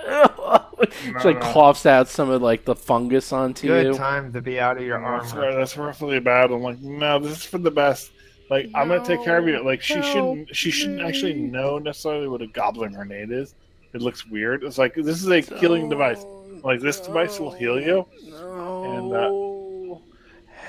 [1.22, 3.94] she like coughs out some of like the fungus onto good you.
[3.94, 5.54] time to be out of your that's, armor.
[5.54, 6.50] that's roughly bad.
[6.50, 8.10] I'm like, no, this is for the best.
[8.50, 9.64] Like, I'm gonna take care of you.
[9.64, 10.54] Like, she shouldn't.
[10.54, 13.54] She shouldn't actually know necessarily what a goblin grenade is.
[13.92, 14.62] It looks weird.
[14.64, 16.24] It's like this is a healing device.
[16.62, 18.06] Like, this device will heal you.
[18.28, 18.84] No.
[18.84, 19.50] And, uh,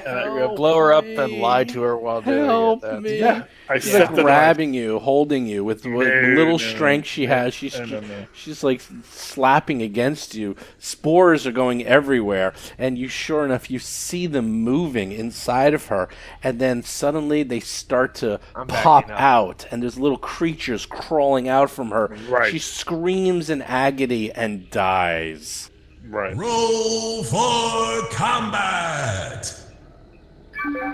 [0.05, 3.01] and I Blow her up and lie to her while doing Help it.
[3.01, 3.19] Me.
[3.19, 6.57] yeah, I She's set like the grabbing you, holding you with what No, little no,
[6.57, 7.53] strength she has.
[7.53, 8.25] She's no, no, no.
[8.33, 10.55] she's like slapping against you.
[10.79, 16.09] Spores are going everywhere, and you sure enough you see them moving inside of her,
[16.43, 19.21] and then suddenly they start to I'm pop backing up.
[19.21, 22.15] out, and there's little creatures crawling out from her.
[22.27, 22.51] Right.
[22.51, 25.70] She screams in agony and dies.
[26.11, 26.35] Right.
[26.35, 29.57] Roll for combat.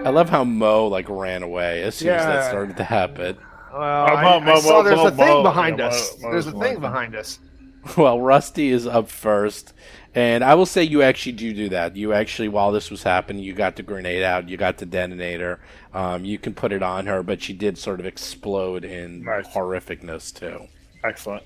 [0.06, 3.38] I love how Mo like ran away as soon as that started to happen.
[3.73, 6.21] Well, Uh, I, Mo- I saw Mo- there's Mo- a thing Mo- behind yeah, us.
[6.21, 6.82] Mo- there's a thing one.
[6.82, 7.39] behind us.
[7.95, 9.71] Well, Rusty is up first,
[10.13, 11.95] and I will say you actually do do that.
[11.95, 15.62] You actually, while this was happening, you got the grenade out, you got the detonator.
[15.93, 19.47] Um, you can put it on her, but she did sort of explode in Nice.
[19.47, 20.67] horrificness too.
[21.06, 21.43] Excellent.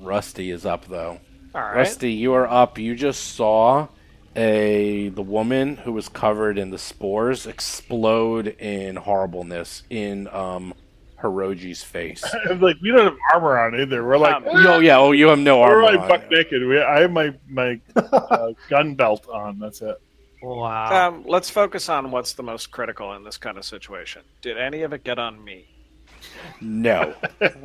[0.00, 1.20] Rusty is up though.
[1.54, 1.76] All right.
[1.76, 2.78] Rusty, you are up.
[2.78, 3.88] You just saw
[4.34, 10.72] a the woman who was covered in the spores explode in horribleness in um
[11.20, 12.24] Hiroji's face.
[12.60, 14.04] like we don't have armor on either.
[14.04, 15.82] We're like Um, oh yeah, oh you have no armor.
[15.82, 15.98] we're armor.
[15.98, 16.66] like buck naked.
[16.66, 19.58] We, I have my my uh, gun belt on.
[19.58, 20.00] That's it.
[20.42, 21.08] Wow.
[21.08, 24.22] Um, let's focus on what's the most critical in this kind of situation.
[24.40, 25.66] Did any of it get on me?
[26.60, 27.14] No.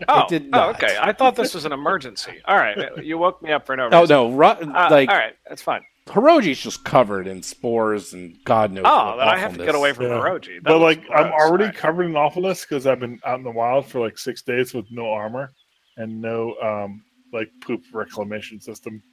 [0.10, 0.98] Oh, did oh, okay.
[1.00, 2.34] I thought this was an emergency.
[2.46, 4.00] All right, you woke me up for no reason.
[4.00, 5.82] Oh no, Ru- Uh, like all right, that's fine.
[6.08, 8.86] Hiroji's just covered in spores and God knows.
[8.88, 10.12] Oh, what then I have to get away from Yeah.
[10.12, 10.56] Hiroji.
[10.56, 11.76] That but looks like I'm already All right.
[11.78, 14.86] covered in awfulness because I've been out in the wild for like six days with
[14.90, 15.52] no armor
[15.98, 19.04] and no um like poop reclamation system.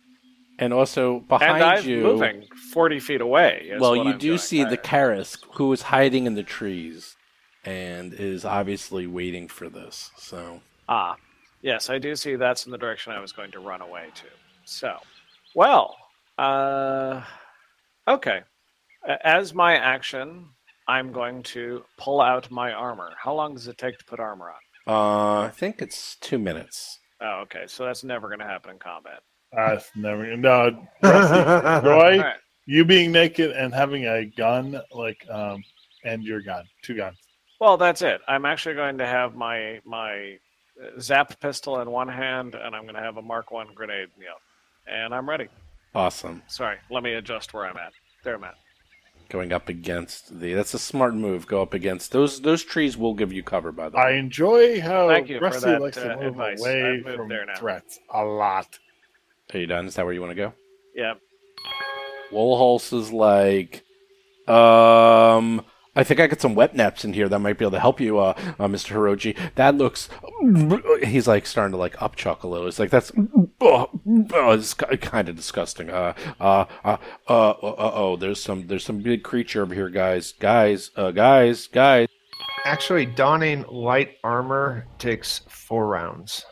[0.61, 3.67] And also and behind I'm you, moving forty feet away.
[3.73, 4.39] is well, what you I'm do doing.
[4.39, 4.85] see All the right.
[4.85, 7.17] Karis who is hiding in the trees
[7.65, 10.11] and is obviously waiting for this.
[10.17, 11.17] So Ah,
[11.63, 14.25] yes, I do see that's in the direction I was going to run away to.
[14.65, 14.97] So,
[15.55, 15.97] well,
[16.39, 17.23] uh,
[18.09, 18.41] okay.
[19.23, 20.47] As my action,
[20.89, 23.13] I'm going to pull out my armor.
[23.19, 24.55] How long does it take to put armor on?
[24.87, 26.99] uh, I think it's two minutes.
[27.21, 27.65] Oh, okay.
[27.67, 29.21] So that's never going to happen in combat.
[29.57, 32.35] Uh, it's never no Rusty, Roy, All right.
[32.67, 35.63] you being naked and having a gun like um
[36.05, 37.17] and your gun, two guns.
[37.65, 38.21] Well, that's it.
[38.29, 40.37] I'm actually going to have my my
[40.79, 44.11] uh, zap pistol in one hand, and I'm going to have a Mark One grenade
[44.15, 44.99] in the other.
[45.03, 45.49] And I'm ready.
[45.95, 46.43] Awesome.
[46.47, 47.95] Sorry, let me adjust where I'm at.
[48.23, 48.57] There I'm at.
[49.31, 51.47] Going up against the that's a smart move.
[51.47, 54.83] Go up against those those trees will give you cover by the way, I enjoy
[54.83, 56.61] how Thank you for Rusty that, likes to uh, move advice.
[56.61, 57.55] away I've moved from there now.
[57.57, 58.79] threats a lot.
[59.55, 59.87] Are you done?
[59.87, 60.53] Is that where you want to go?
[60.95, 61.15] Yeah.
[62.31, 63.85] Woolholz is like,
[64.47, 65.65] um,
[65.97, 68.01] I think I got some wet naps in here that might be able to help
[68.01, 68.95] you, uh, uh Mr.
[68.95, 69.37] Hiroji.
[69.55, 70.09] That looks.
[71.05, 72.67] He's like starting to like upchuck a little.
[72.67, 73.13] It's like that's.
[73.61, 73.89] Oh,
[74.33, 75.91] oh, it's kind of disgusting.
[75.91, 76.97] Uh, uh, uh,
[77.29, 81.67] uh, uh, oh, there's some there's some big creature over here, guys, guys, uh, guys,
[81.69, 82.09] guys.
[82.65, 86.45] Actually, donning light armor takes four rounds.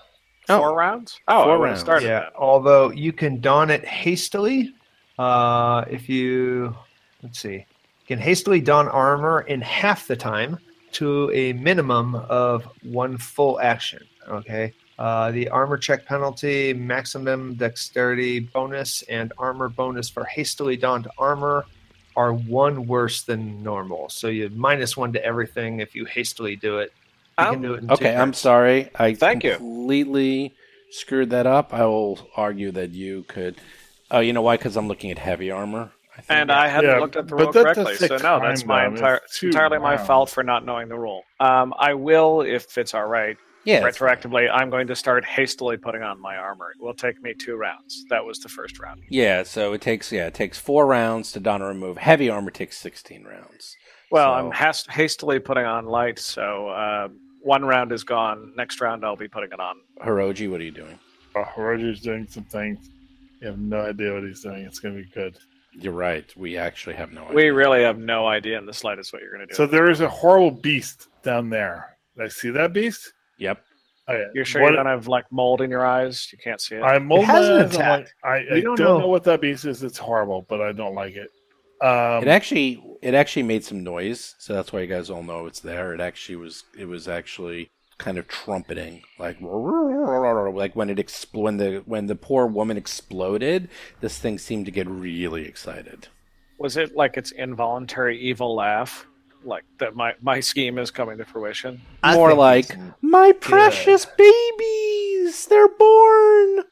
[0.48, 0.58] Oh.
[0.58, 1.20] Four rounds?
[1.28, 1.80] Oh, Four rounds.
[1.80, 4.74] started yeah, although you can don it hastily.
[5.18, 6.76] Uh, if you
[7.22, 7.64] let's see, you
[8.12, 10.58] can hastily don armor in half the time
[10.92, 14.04] to a minimum of one full action.
[14.28, 14.74] Okay.
[14.98, 21.64] Uh, the armor check penalty, maximum dexterity bonus, and armor bonus for hastily donned armor
[22.14, 24.10] are one worse than normal.
[24.10, 26.92] So you minus one to everything if you hastily do it.
[27.38, 28.90] You Um, can do it in two Okay, I'm sorry.
[28.94, 29.56] I Thank you.
[29.56, 30.52] completely
[30.90, 31.72] screwed that up.
[31.72, 33.56] I will argue that you could.
[34.10, 34.58] Oh, you know why?
[34.58, 35.92] Because I'm looking at heavy armor.
[36.28, 36.34] I.
[36.34, 38.84] And I hadn't Yeah, looked at the rule correctly, so no, that's my though.
[38.84, 41.22] I mean, entire, it's two entirely my fault for not knowing the rule.
[41.40, 46.02] Um, I will, if it's all right, yeah, retroactively, I'm going to start hastily putting
[46.02, 46.72] on my armor.
[46.78, 48.04] It will take me two rounds.
[48.10, 49.02] That was the first round.
[49.08, 51.96] Yeah, so it takes yeah, it takes four rounds to don or remove.
[51.98, 53.76] Heavy armor takes sixteen rounds.
[54.10, 57.08] Well, So- I'm hast- hastily putting on light, so uh,
[57.40, 58.52] one round is gone.
[58.56, 59.76] Next round, I'll be putting it on.
[60.04, 60.98] Hiroji, what are you doing?
[61.34, 62.90] Oh, Roger's doing some things.
[63.40, 64.64] You have no idea what he's doing.
[64.64, 65.38] It's going to be good.
[65.74, 66.24] You're right.
[66.36, 67.34] We actually have no idea.
[67.36, 69.54] We really have no idea in the slightest what you're going to do.
[69.54, 71.96] So there is a horrible beast down there.
[72.16, 73.12] Did I see that beast?
[73.38, 73.62] Yep.
[74.08, 74.24] Oh, yeah.
[74.34, 76.28] you're sure What- you don't have like mold in your eyes?
[76.32, 76.82] You can't see it.
[76.82, 78.00] I'm mold has an my I'm attack.
[78.00, 78.98] like, I, I don't, don't know.
[79.00, 79.08] know.
[79.08, 79.82] what that beast is.
[79.82, 81.30] It's horrible, but I don't like it.
[81.80, 85.46] Um, It actually it actually made some noise, so that's why you guys all know
[85.46, 85.94] it's there.
[85.94, 87.70] It actually was it was actually
[88.02, 93.68] kind of trumpeting, like like when it expl- when the when the poor woman exploded,
[94.00, 96.08] this thing seemed to get really excited.
[96.58, 99.06] Was it like its involuntary evil laugh?
[99.44, 101.80] Like that my, my scheme is coming to fruition?
[102.02, 106.64] I More like my precious babies, they're born.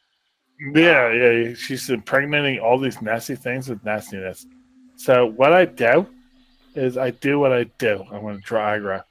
[0.74, 1.54] yeah, yeah.
[1.54, 4.46] She's impregnating all these nasty things with nastiness.
[4.96, 6.06] So what I do
[6.74, 8.04] is I do what I do.
[8.12, 9.02] I'm going to draw aggro.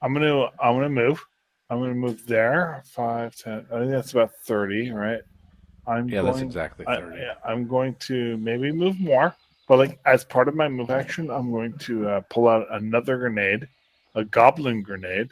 [0.00, 1.24] I'm going to I'm going to move.
[1.72, 2.82] I'm going to move there.
[2.86, 3.66] Five, ten.
[3.72, 5.20] I think that's about thirty, right?
[5.86, 7.16] I'm Yeah, going, that's exactly 30.
[7.18, 9.34] yeah, I'm going to maybe move more,
[9.66, 13.16] but like as part of my move action, I'm going to uh, pull out another
[13.16, 13.66] grenade,
[14.14, 15.30] a goblin grenade,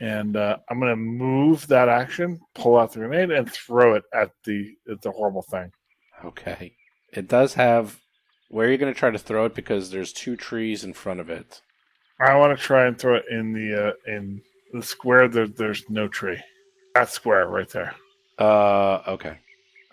[0.00, 4.04] and uh, I'm going to move that action, pull out the grenade, and throw it
[4.12, 5.72] at the at the horrible thing.
[6.24, 6.74] Okay.
[7.12, 8.00] It does have.
[8.48, 9.54] Where are you going to try to throw it?
[9.54, 11.62] Because there's two trees in front of it.
[12.20, 15.28] I want to try and throw it in the uh, in the square.
[15.28, 16.38] There, there's no tree.
[16.94, 17.94] That square right there.
[18.38, 19.38] Uh, okay.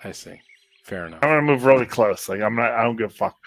[0.03, 0.39] I see.
[0.83, 1.19] Fair enough.
[1.23, 2.27] I'm gonna move really close.
[2.27, 2.71] Like I'm not.
[2.71, 3.38] I don't give a fuck.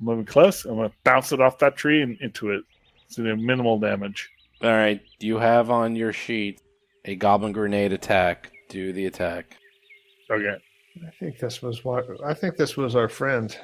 [0.00, 0.64] I'm moving close.
[0.64, 2.64] I'm gonna bounce it off that tree and into it.
[3.08, 4.30] So do minimal damage.
[4.62, 5.00] All right.
[5.20, 6.60] You have on your sheet
[7.04, 8.50] a goblin grenade attack.
[8.68, 9.56] Do the attack.
[10.30, 10.56] Okay.
[11.06, 13.56] I think this was what I think this was our friend.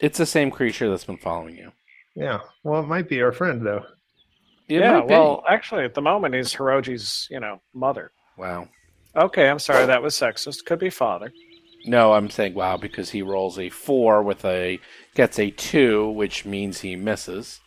[0.00, 1.72] It's the same creature that's been following you.
[2.14, 2.40] Yeah.
[2.62, 3.84] Well, it might be our friend though.
[4.68, 8.12] It yeah, well, actually, at the moment, he's Hiroji's, you know, mother.
[8.36, 8.68] wow.
[9.16, 10.64] Okay, I'm sorry, that was sexist.
[10.66, 11.32] Could be father.
[11.86, 14.78] No, I'm saying wow because he rolls a four with a
[15.14, 17.60] gets a two, which means he misses.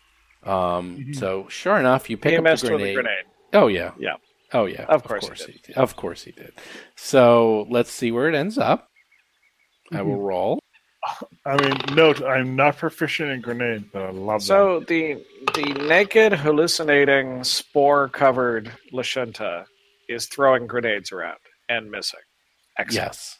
[0.43, 2.89] Um, so sure enough, you pick he up the with grenade.
[2.91, 3.25] a grenade.
[3.53, 4.15] Oh yeah, Yeah.
[4.53, 4.83] oh yeah.
[4.87, 5.75] Of course he he did.
[5.77, 6.53] Of course he did.
[6.95, 8.87] So let's see where it ends up.
[9.91, 10.60] I will roll.
[11.45, 14.41] I mean, note I'm not proficient in grenade, but I love them.
[14.41, 15.23] So the
[15.55, 19.65] the naked, hallucinating, spore-covered Lashunta
[20.07, 22.19] is throwing grenades around and missing.
[22.77, 23.07] Excellent.
[23.07, 23.37] Yes.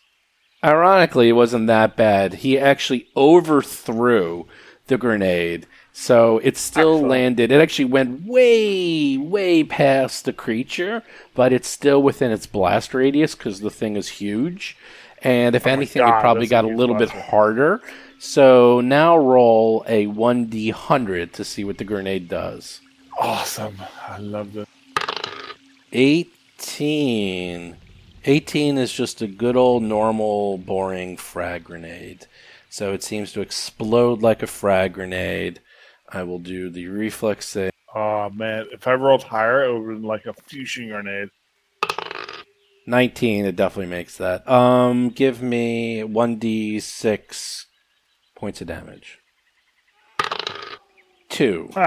[0.64, 2.36] Ironically, it wasn't that bad.
[2.36, 4.46] He actually overthrew
[4.88, 7.10] the grenade, so it still Excellent.
[7.10, 7.52] landed.
[7.52, 13.36] It actually went way, way past the creature, but it's still within its blast radius
[13.36, 14.78] because the thing is huge.
[15.24, 17.82] And if Oh anything, God, it probably got a little bit harder.
[18.20, 22.82] So now roll a 1d100 to see what the grenade does.
[23.20, 23.78] Awesome.
[24.08, 24.68] I love it.
[25.92, 27.78] 18.
[28.24, 32.28] 18 is just a good old normal boring frag grenade.
[32.70, 35.60] So it seems to explode like a frag grenade.
[36.08, 37.72] I will do the reflex save.
[37.94, 41.30] Oh man, if I rolled higher, it would have been like a fusion grenade.
[42.88, 44.48] 19, it definitely makes that.
[44.50, 47.66] Um, give me 1d6
[48.36, 49.20] points of damage.
[51.30, 51.70] Two.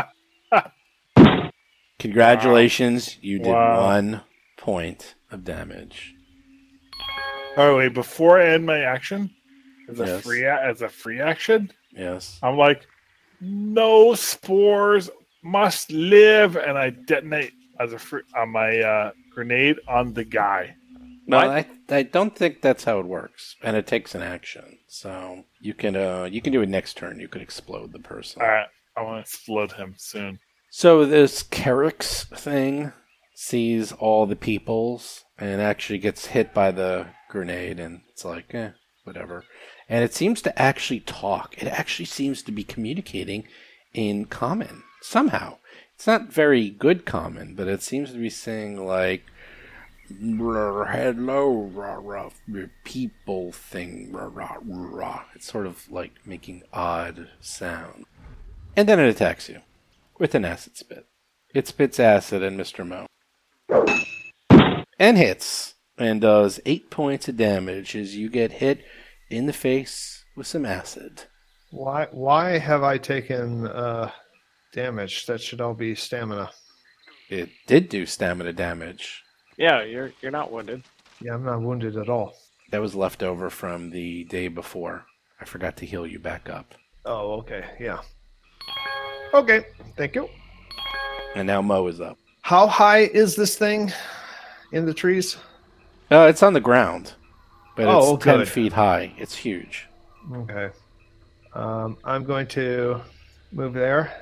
[1.98, 3.82] Congratulations, you did Wow.
[3.82, 4.20] one
[4.56, 6.14] point of damage.
[7.56, 9.30] Oh wait, before I end my action,
[9.88, 10.22] as a Yes.
[10.22, 12.38] free as a free action, Yes.
[12.42, 12.86] I'm like,
[13.40, 15.08] no spores
[15.42, 20.74] must live, and I detonate as a free on my uh, grenade on the guy.
[21.26, 21.38] No?
[21.38, 24.78] I, I don't think that's how it works, and it takes an action.
[24.88, 27.20] So you can uh you can do it next turn.
[27.20, 28.42] You could explode the person.
[28.42, 30.38] All right, I want to explode him soon.
[30.70, 32.92] So this Kerix thing
[33.34, 38.70] sees all the peoples and actually gets hit by the grenade, and it's like, eh,
[39.04, 39.44] whatever.
[39.88, 41.54] And it seems to actually talk.
[41.58, 43.46] It actually seems to be communicating
[43.92, 45.58] in common somehow.
[45.94, 49.33] It's not very good common, but it seems to be saying like, "Rah,
[50.08, 52.30] "Hello, rah, rah,
[52.84, 55.24] people thing." Rah, rah, rah.
[55.34, 58.04] It's sort of like making odd sound,
[58.76, 59.60] and then it attacks you
[60.18, 61.06] with an acid spit.
[61.54, 62.86] It spits acid at Mr.
[62.86, 63.06] Mo.
[64.98, 65.74] And hits.
[65.96, 68.84] And does eight points of damage as you get hit
[69.30, 71.24] in the face with some acid.
[71.70, 72.08] Why?
[72.10, 74.10] Why have I taken uh,
[74.72, 75.26] damage?
[75.26, 76.50] That should all be stamina.
[77.28, 79.23] It did do stamina damage.
[79.56, 80.82] Yeah, you're you're not wounded.
[81.20, 82.34] Yeah, I'm not wounded at all.
[82.70, 85.04] That was left over from the day before.
[85.40, 86.74] I forgot to heal you back up.
[87.04, 87.64] Oh, okay.
[87.78, 88.00] Yeah.
[89.32, 89.66] Okay.
[89.96, 90.28] Thank you.
[91.34, 92.18] And now Mo is up.
[92.42, 93.92] How high is this thing
[94.72, 95.36] in the trees?
[96.10, 97.12] Uh, it's on the ground,
[97.76, 99.12] but Oh, it's 10 feet high.
[99.18, 99.86] It's huge.
[100.32, 100.70] Okay.
[101.54, 103.00] Um, I'm going to
[103.52, 104.12] move there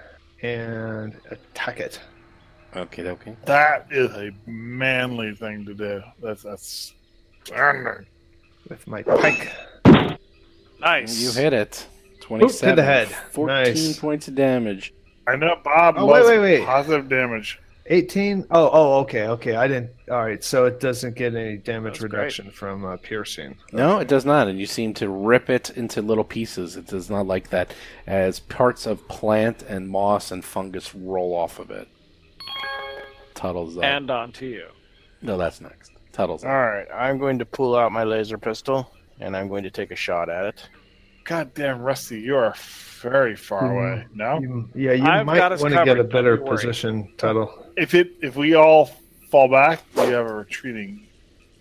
[0.42, 2.00] and attack it.
[2.74, 3.36] Okay, okay.
[3.44, 6.02] That is a manly thing to do.
[6.22, 6.94] That's that's
[7.44, 8.06] standard.
[8.68, 9.50] with my pike.
[10.80, 11.20] Nice.
[11.20, 11.86] You hit it.
[12.20, 12.82] 27.
[12.84, 13.08] head.
[13.08, 13.98] 14 Nice.
[13.98, 14.92] points of damage.
[15.26, 16.64] I know Bob Oh, wait, wait, wait.
[16.64, 17.58] positive damage.
[17.86, 18.46] 18.
[18.50, 19.56] Oh, oh, okay, okay.
[19.56, 19.90] I didn't.
[20.10, 22.12] All right, so it doesn't get any damage That's great.
[22.20, 23.56] reduction from uh, piercing.
[23.72, 26.76] No, it does not, and you seem to rip it into little pieces.
[26.76, 27.74] It does not like that,
[28.06, 31.88] as parts of plant and moss and fungus roll off of it.
[33.42, 33.84] Tuttle's up.
[33.84, 34.66] and on to you.
[35.20, 35.90] no, that's next.
[36.12, 36.56] Tuttle's All up.
[36.56, 39.96] right, I'm going to pull out my laser pistol and I'm going to take a
[39.96, 40.68] shot at it.
[41.24, 42.54] God damn, Rusty, you are
[43.00, 43.70] very far Mhm.
[43.72, 44.06] away.
[44.14, 46.56] No, You- yeah, you I've might got want to get a better don't you worry.
[46.58, 47.66] position, Tuttle.
[47.76, 48.86] if it if we all
[49.30, 51.06] fall back, we have a retreating.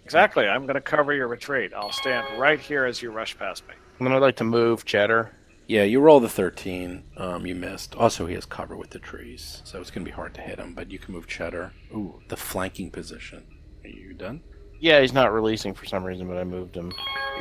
[0.03, 0.47] Exactly.
[0.47, 1.71] I'm going to cover your retreat.
[1.75, 3.73] I'll stand right here as you rush past me.
[3.99, 5.31] And then I'd like to move Cheddar.
[5.71, 7.01] Yeah, you roll the 13.
[7.15, 7.95] Um, you missed.
[7.95, 10.59] Also, he has cover with the trees, so it's going to be hard to hit
[10.59, 11.71] him, but you can move Cheddar.
[11.93, 13.45] Ooh, the flanking position.
[13.85, 14.41] Are you done?
[14.81, 16.91] Yeah, he's not releasing for some reason, but I moved him.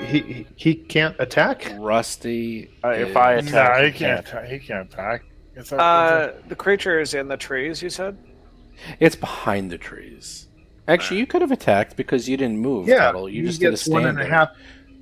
[0.06, 1.72] He he, he can't attack.
[1.76, 2.70] Rusty.
[2.84, 4.24] Uh, if I attack, No, he he can't.
[4.26, 4.46] can't.
[4.48, 5.24] He can't attack.
[5.56, 8.16] It's a, Uh, the creature is in the trees, you said?
[9.00, 10.46] It's behind the trees.
[10.86, 12.86] Actually, you could have attacked because you didn't move.
[12.86, 13.28] Yeah, Tuttle.
[13.28, 14.22] you he just did a gets one standard.
[14.22, 14.50] and a half.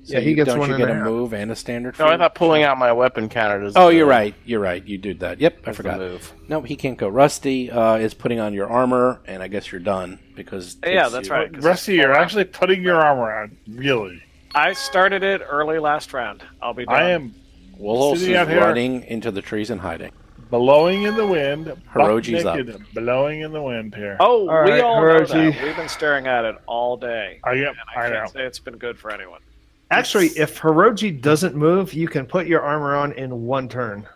[0.09, 1.03] So Yeah, he you- gets don't one you get a a half.
[1.05, 1.99] move and a standard?
[1.99, 3.73] No, I thought pulling out my weapon counted as.
[3.75, 4.33] Oh, the- you're right.
[4.43, 4.83] You're right.
[4.83, 5.39] You did that.
[5.39, 5.99] Yep, I forgot.
[5.99, 6.33] move.
[6.47, 7.07] No, he can't go.
[7.07, 10.77] Rusty uh, is putting on your armor, and I guess you're done because.
[10.83, 11.53] Yeah, that's you- right.
[11.53, 13.55] 'cause Rusty, you're full actually putting your armor on.
[13.67, 14.23] Really,
[14.55, 16.41] I started it early last round.
[16.59, 16.95] I'll be done.
[16.95, 17.35] I am
[17.79, 20.11] Wolholz is Sitting out here- running into the trees and hiding.
[20.49, 21.71] blowing in the wind.
[21.93, 22.57] Hiroji's up.
[22.95, 24.17] blowing in the wind here.
[24.19, 25.63] Oh, All we right, all know that.
[25.63, 27.39] We've been staring at it all day.
[27.43, 28.15] I, am, And I, I know.
[28.21, 29.41] can't say it's been good for anyone.
[29.91, 34.07] Actually, if Hiroji doesn't move, you can put your armor on in one turn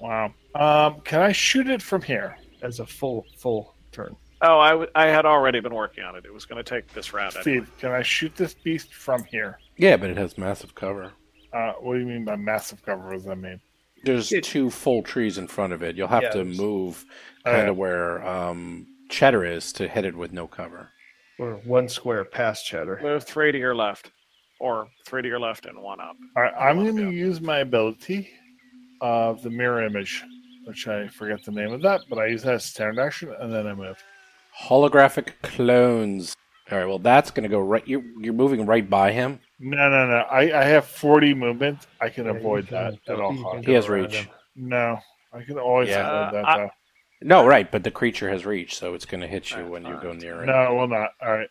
[0.00, 0.32] Wow.
[0.54, 2.36] Um, can I shoot it from here?
[2.62, 4.14] as a full full turn.
[4.42, 6.24] Oh, I, w- I had already been working on it.
[6.26, 7.34] It was going to take this round.
[7.36, 7.42] Anyway.
[7.64, 9.58] Steve, can I shoot this beast from here?
[9.78, 11.12] Yeah, but it has massive cover.
[11.54, 13.02] Uh, what do you mean by massive cover?
[13.06, 13.60] What does that mean?
[14.04, 15.96] There's It- two full trees in front of it.
[15.96, 17.04] You'll have Yeah, to there's- move
[17.46, 17.70] Oh, kind yeah.
[17.70, 20.90] of where um, Cheddar is to hit it with no cover.
[21.38, 23.00] Or one square past Cheddar.
[23.02, 24.10] Move three to your left,
[24.60, 26.16] or three to your left and one up.
[26.36, 28.30] All right, I'm going to use my ability
[29.00, 30.22] of the mirror image,
[30.64, 33.52] which I forget the name of that, but I use that as standard action, and
[33.52, 33.96] then I move.
[34.68, 36.36] Holographic clones.
[36.70, 37.86] All right, well that's going to go right.
[37.88, 39.40] You're you're moving right by him.
[39.58, 40.18] No, no, no.
[40.30, 41.86] I, I have 40 movement.
[42.00, 43.66] I can Yeah, you avoid can- that at all costs.
[43.66, 44.14] He has go reach.
[44.14, 44.28] him.
[44.54, 44.98] No,
[45.32, 46.28] I can always Yeah.
[46.28, 46.70] avoid that, Uh, I-
[47.22, 49.84] No, right, but the creature has reach, so it's going to hit you Right, when
[49.84, 50.46] you go near it.
[50.46, 51.10] No, it will not.
[51.20, 51.48] All right.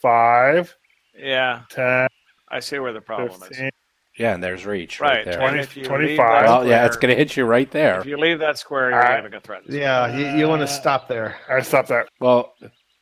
[0.00, 0.74] 5,
[1.16, 2.08] Yeah, 10,
[2.52, 3.60] I see where the problem is.
[4.18, 5.38] Yeah, and there's reach right, Right, there.
[5.38, 6.16] 20, and if you leave 25.
[6.18, 8.00] that Well, yeah, it's going to hit you right there.
[8.00, 9.16] If you leave that square, you're Alright.
[9.16, 9.62] having a threat.
[9.66, 11.36] Yeah, you, you want to stop there.
[11.48, 12.08] I stop that.
[12.20, 12.52] Well,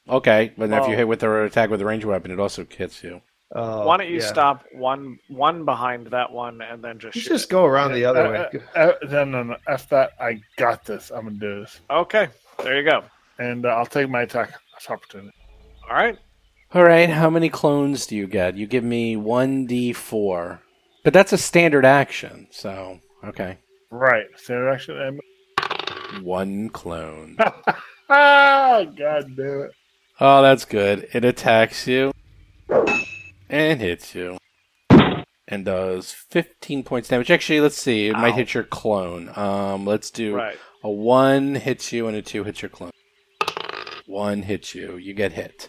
[0.08, 2.64] okay, but then if you hit with the attack with a ranged weapon, it also
[2.64, 3.20] hits you.
[3.52, 4.26] Uh, Why don't you yeah.
[4.28, 7.50] stop one one behind that one and then just You shoot just it?
[7.50, 8.60] go around the other Uh, way.
[8.76, 9.56] uh, uh, no, no, no.
[9.66, 10.12] F that.
[10.20, 11.10] I got this.
[11.10, 11.80] I'm going to do this.
[11.90, 12.28] Okay,
[12.62, 13.02] there you go.
[13.40, 14.52] And uh, I'll take my attack
[14.88, 15.32] opportunity.
[15.88, 16.16] All right.
[16.72, 18.56] All right, how many clones do you get?
[18.56, 20.60] You give me 1d4.
[21.02, 23.58] But that's a standard action, so, okay.
[23.90, 24.26] Right.
[24.36, 24.96] Standard action.
[24.96, 26.24] And...
[26.24, 27.36] One clone.
[28.08, 29.70] ah, God damn it.
[30.20, 31.08] Oh, that's good.
[31.12, 32.12] It attacks you
[33.48, 34.38] and hits you
[35.48, 37.32] and does 15 points damage.
[37.32, 38.06] Actually, let's see.
[38.08, 39.36] It might hit your clone.
[39.36, 40.56] Um, let's do Right.
[40.84, 42.92] a 1 hits you and a 2 hits your clone.
[44.06, 44.96] 1 hits you.
[44.98, 45.68] You get hit.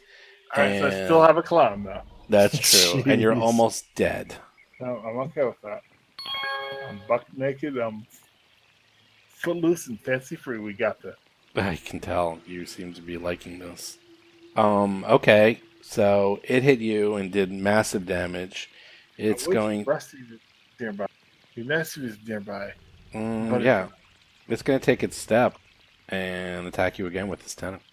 [0.58, 2.02] Right, so I still have a clown, though.
[2.30, 3.04] That's true.
[3.06, 4.36] and you're almost dead.
[4.80, 5.82] No, I'm okay with that.
[6.90, 7.78] I'm buck naked.
[7.78, 8.06] I'm
[9.28, 10.60] footloose and fancy free.
[10.60, 11.16] We got this.
[11.56, 13.98] I can tell you seem to be liking this.
[14.56, 15.62] Um, okay.
[15.82, 18.70] So it hit you and did massive damage.
[19.18, 20.18] It's going Rusty
[20.80, 21.08] nearby.
[21.56, 22.74] Be nice if nearby.
[23.14, 23.88] Mm, But- yeah.
[24.48, 25.58] It's going to take its step
[26.10, 27.86] and attack you again with its tentacle.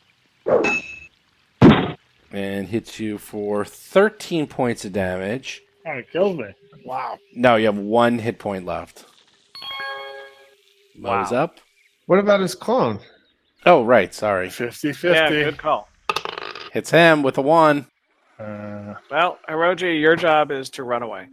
[2.31, 5.63] And hits you for 13 points of damage.
[5.87, 6.55] Oh, it kills me.
[6.85, 7.19] Wow.
[7.35, 9.07] No, you have one hit point left.
[10.97, 11.39] Mows Wow.
[11.45, 11.61] up.
[12.07, 13.01] What about his clone?
[13.67, 14.13] Oh, right.
[14.15, 14.51] Sorry.
[14.51, 15.43] 50 Yeah, 50.
[15.45, 15.89] good call.
[16.73, 17.87] Hits him with a 1.
[18.39, 21.29] Uh, Well, Hiroji, your job is to run away.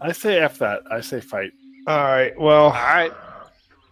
[0.00, 0.82] I say F that.
[0.90, 1.50] I say fight.
[1.86, 2.38] All right.
[2.38, 3.12] Well, All right.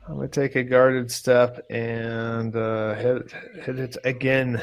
[0.07, 3.33] I'm gonna take a guarded step and uh, hit
[3.65, 4.63] hit it again.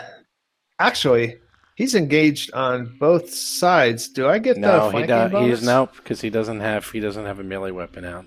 [0.77, 1.37] Actually,
[1.81, 4.07] he's engaged on both sides.
[4.09, 5.31] Do I get the No, he flanking does.
[5.31, 5.59] bonus?
[5.59, 8.25] He's nope because he doesn't have he doesn't have a melee weapon out.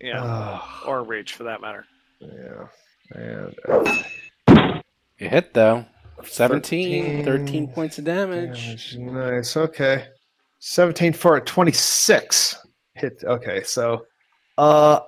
[0.00, 0.22] Yeah.
[0.22, 1.84] Oh, or reach for that matter.
[2.20, 2.66] yeah.
[3.12, 4.80] And, uh,
[5.18, 5.84] You hit though.
[6.22, 8.94] 17, 13, 13 points of damage.
[8.94, 8.96] damage.
[8.98, 9.56] Nice.
[9.56, 10.06] Okay.
[10.60, 12.56] 17 for a 26
[12.94, 13.24] hit.
[13.24, 13.62] Okay.
[13.64, 14.04] So,
[14.58, 15.00] uh,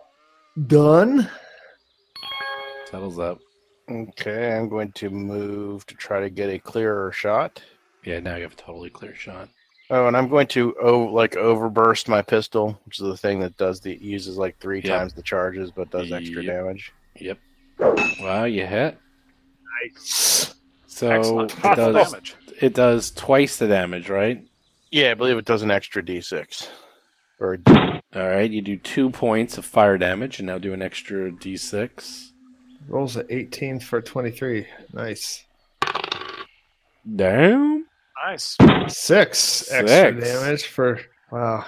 [0.66, 1.30] done.
[2.91, 3.39] Settles up.
[3.91, 7.62] Okay, I'm going to move to try to get a clearer shot.
[8.05, 9.49] Yeah, now you have a totally clear shot.
[9.91, 13.57] Oh, and I'm going to oh, like overburst my pistol, which is the thing that
[13.57, 14.99] does the uses like three Yep.
[14.99, 16.55] times the charges but does extra Yep.
[16.57, 16.93] damage.
[17.20, 17.39] Yep.
[18.20, 18.99] Wow, you hit.
[19.85, 20.55] Nice.
[20.87, 21.64] So Excellent.
[21.64, 22.35] it does damage.
[22.61, 24.43] it does twice the damage, right?
[24.91, 26.68] Yeah, I believe it does an extra d6.
[27.41, 30.83] Or d- All right, you do two points of fire damage, and now do an
[30.83, 32.32] extra d6.
[32.89, 34.66] Rolls at 18 for 23.
[34.93, 35.45] Nice.
[37.16, 37.87] Damn.
[38.24, 38.57] Nice.
[38.89, 41.01] Six, extra damage for.
[41.30, 41.64] Wow.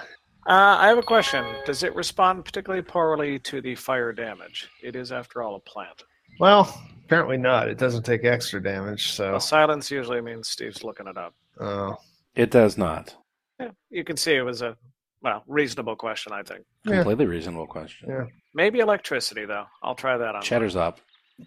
[0.47, 1.43] Uh, I have a question.
[1.65, 4.69] Does it respond particularly poorly to the fire damage?
[4.83, 6.03] It is, after all, a plant.
[6.39, 7.67] Well, apparently not.
[7.67, 9.31] It doesn't take extra damage, so.
[9.31, 11.33] Well, silence usually means Steve's looking it up.
[11.59, 11.97] Oh.
[12.35, 13.15] It does not.
[13.59, 14.75] Yeah, you can see it was a
[15.21, 16.33] well reasonable question.
[16.33, 16.95] I think Yeah.
[16.95, 18.09] Completely reasonable question.
[18.09, 18.25] Yeah.
[18.55, 19.65] Maybe electricity though.
[19.83, 20.41] I'll try that on.
[20.41, 20.99] Cheddar's up.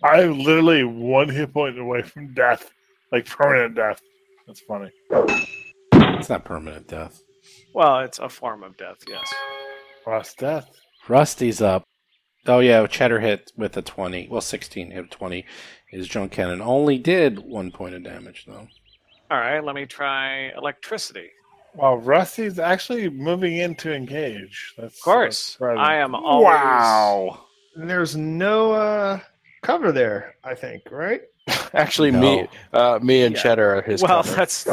[0.05, 2.71] I'm literally one hit point away from death,
[3.11, 4.01] like permanent death.
[4.47, 4.91] That's funny.
[5.93, 7.21] It's not permanent death.
[7.75, 8.99] Well, it's a form of death.
[9.09, 9.33] Yes.
[10.07, 10.71] Rust death.
[11.09, 11.85] Rusty's up.
[12.47, 14.29] Oh yeah, Cheddar hit with a twenty.
[14.31, 15.45] Well, sixteen hit twenty.
[15.91, 18.69] His junk cannon only did one point of damage though.
[19.31, 19.63] All right.
[19.63, 21.31] Let me try electricity.
[21.79, 24.75] Wow, Rusty's actually moving in to engage.
[24.77, 25.79] That's Of course, that's.
[25.79, 27.37] I am always.
[27.77, 29.21] And there's no uh,
[29.63, 31.23] cover there, I think, right?
[31.75, 32.21] actually, No.
[32.21, 33.43] me, uh, me and Yeah.
[33.43, 34.03] Cheddar are his.
[34.03, 34.35] Well, cover.
[34.37, 34.67] that's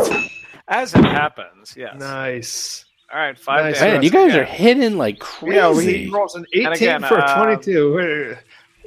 [0.67, 1.75] as it happens.
[1.77, 1.99] Yes.
[1.99, 2.85] Nice.
[3.13, 3.37] All right.
[3.37, 3.81] Five Nice.
[3.81, 4.39] Man, you guys again.
[4.39, 5.55] are hitting like crazy.
[5.55, 8.35] Yeah, well, he rolls an 18 again, for uh, 22.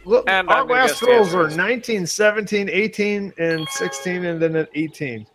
[0.04, 1.56] Look, and our last rolls were answers.
[1.56, 5.26] 19, 17, 18, and 16, and then an 18.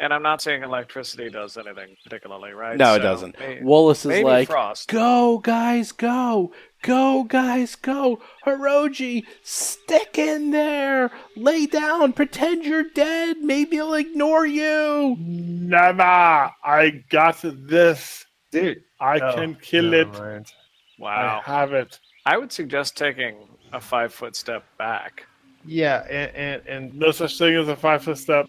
[0.00, 2.76] And I'm not saying electricity does anything particularly, right?
[2.76, 3.38] No, it doesn't.
[3.38, 4.88] may- Wallace is like, frost.
[4.88, 8.20] go guys, go, go guys, go.
[8.44, 13.36] Hiroji, stick in there, lay down, pretend you're dead.
[13.38, 15.16] Maybe he'll ignore you.
[15.20, 16.02] Never.
[16.02, 18.26] I got this.
[18.50, 18.82] Dude.
[19.00, 20.18] I Oh, can kill never it.
[20.18, 20.52] mind.
[20.98, 21.40] Wow.
[21.46, 21.98] I have it.
[22.26, 23.36] I would suggest taking
[23.72, 25.26] a five foot step back.
[25.64, 28.46] Yeah, and, and, and No such thing as a five foot step.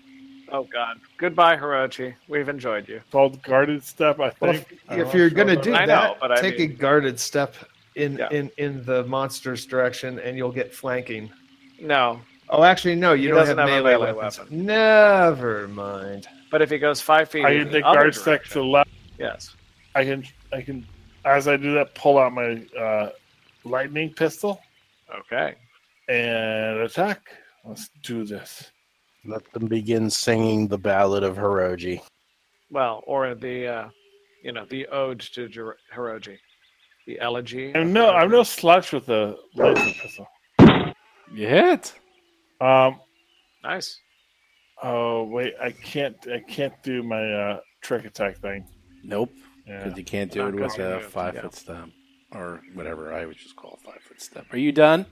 [0.52, 1.00] Oh God.
[1.18, 2.14] Goodbye, Hiroji.
[2.28, 3.02] We've enjoyed you.
[3.12, 4.72] Called guarded step, I well, think.
[4.72, 5.88] if, I'm if you're gonna do that.
[5.88, 7.56] that, know, but I take mean- a guarded step
[7.96, 8.30] in, Yeah.
[8.32, 11.32] in in the monster's direction, and you'll get flanking.
[11.80, 14.38] No, Oh, actually, no, you He don't have have a melee, melee weapons.
[14.38, 14.66] weapon.
[14.66, 16.28] Never mind.
[16.52, 18.90] but if he goes five feet, I in can take guard step to the left.
[19.18, 19.56] Yes.
[19.96, 20.24] I can
[20.54, 20.86] I can
[21.26, 23.10] as I do that pull out my uh,
[23.64, 24.62] lightning pistol
[25.22, 25.56] Okay.
[26.08, 27.30] and attack.
[27.64, 28.72] Let's do this.
[29.26, 32.02] Let them begin singing the ballad of Hiroji.
[32.70, 33.90] Well, or the, uh,
[34.44, 36.38] you know, the ode to Jir- Hiroji,
[37.08, 37.72] the elegy.
[37.76, 40.28] I'm of no I'm no slouch with the laser pistol.
[41.34, 41.94] You hit.
[42.62, 43.00] Um
[43.64, 44.00] Nice.
[44.84, 48.68] oh wait, I can't I can't do my uh, trick attack thing.
[49.04, 49.32] Nope,
[49.68, 49.84] Yeah.
[49.84, 51.42] because you can't do Not it with a moved, five yeah.
[51.42, 51.90] foot step
[52.32, 54.46] or whatever I would just call a five foot step.
[54.52, 55.06] Are you done?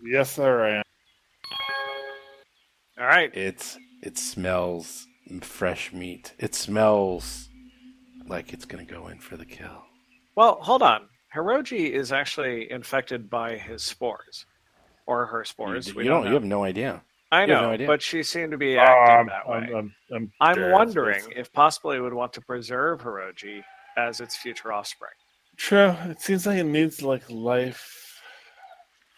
[0.00, 0.82] Yes sir I am.
[2.98, 3.34] All right.
[3.36, 5.06] It's it smells
[5.42, 6.32] fresh meat.
[6.38, 7.48] It smells
[8.26, 9.82] like it's gonna go in for the kill.
[10.36, 11.08] Well, hold on.
[11.34, 14.46] Hiroji is actually infected by his spores,
[15.06, 15.88] or her spores.
[15.88, 16.22] you, we you don't.
[16.22, 16.28] don't.
[16.30, 17.02] You have no idea.
[17.32, 17.86] I have know, no idea.
[17.88, 19.56] but she seemed to be acting Um, that way.
[19.56, 23.62] I'm, I'm, I'm, I'm dead, wondering so- if possibly it would want to preserve Hiroji
[23.98, 25.10] as its future offspring.
[25.56, 25.94] True.
[26.04, 28.20] It seems like it needs like life.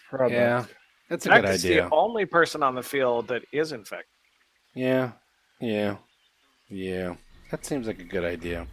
[0.09, 0.33] Product.
[0.33, 0.65] Yeah.
[1.09, 1.83] That's a good idea.
[1.85, 4.07] the only person on the field that is infected.
[4.75, 5.13] Yeah,
[5.61, 5.97] yeah,
[6.69, 7.15] yeah.
[7.51, 8.67] That seems like a good idea.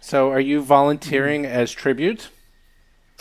[0.00, 1.50] So, are you volunteering hmm.
[1.50, 2.30] as tribute?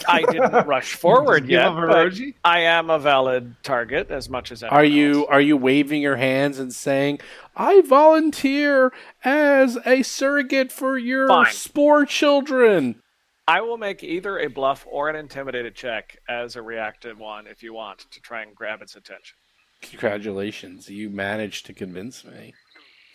[0.08, 2.14] I didn't rush forward yet, but
[2.46, 5.28] I am a valid target as much as Are you else.
[5.30, 7.20] are you waving your hands and saying,
[7.56, 8.94] "I volunteer
[9.24, 11.52] as a surrogate for your Fine.
[11.52, 13.02] spore children"?
[13.50, 17.64] I will make either a bluff or an intimidated check as a reactive one if
[17.64, 19.38] you want to try and grab its attention.
[19.82, 22.54] Congratulations, you managed to convince me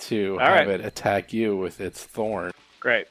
[0.01, 0.80] to All have right.
[0.80, 2.51] it attack you with its thorn.
[2.80, 3.07] Great.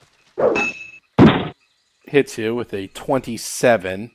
[2.08, 4.12] Hits you with a twenty-seven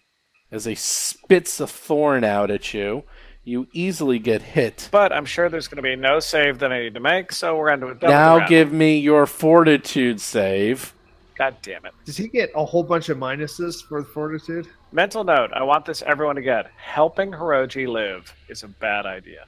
[0.53, 3.05] as it spits a thorn out at you.
[3.43, 4.91] You easily get hit.
[4.93, 7.57] But I'm sure there's going to be no save that I need to make, so
[7.57, 10.93] we're going to double Now give me your fortitude save.
[11.39, 11.93] God damn it.
[12.05, 14.67] Does he get a whole bunch of minuses for fortitude?
[14.91, 16.69] Mental note, I want this everyone to get.
[16.77, 19.45] Helping Hiroji live is a bad idea.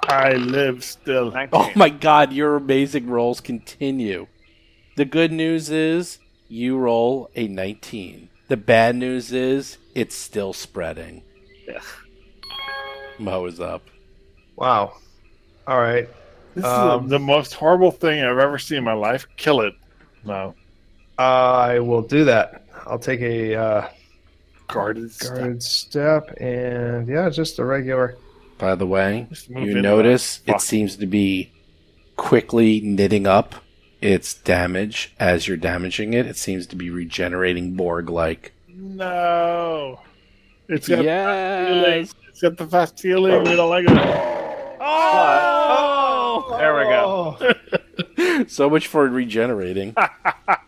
[0.00, 1.30] I live still.
[1.30, 1.48] 19.
[1.52, 4.28] Oh my god, your amazing rolls continue.
[4.96, 6.18] The good news is
[6.48, 8.30] you roll a 19.
[8.48, 11.22] The bad news is it's still spreading.
[11.72, 11.82] Ugh.
[13.18, 13.82] Mo is up.
[14.56, 14.94] Wow.
[15.66, 16.08] All right.
[16.54, 19.26] This Um, is the most horrible thing I've ever seen in my life.
[19.36, 19.74] Kill it.
[20.24, 20.54] No.
[21.20, 22.64] I will do that.
[22.86, 23.88] I'll take a uh,
[24.68, 25.34] Guarded step.
[25.36, 28.16] guarded step and yeah, just a regular.
[28.58, 31.50] By the way, you notice it seems to be
[32.16, 33.54] quickly knitting up
[34.00, 36.26] its damage as you're damaging it.
[36.26, 38.52] It seems to be regenerating Borg like.
[38.68, 40.00] No.
[40.68, 42.14] It's got Yes.
[42.28, 43.42] it's got the fast healing.
[43.44, 43.98] We don't like it.
[44.80, 46.56] Oh!
[46.58, 48.44] There we go.
[48.48, 49.94] so much for regenerating.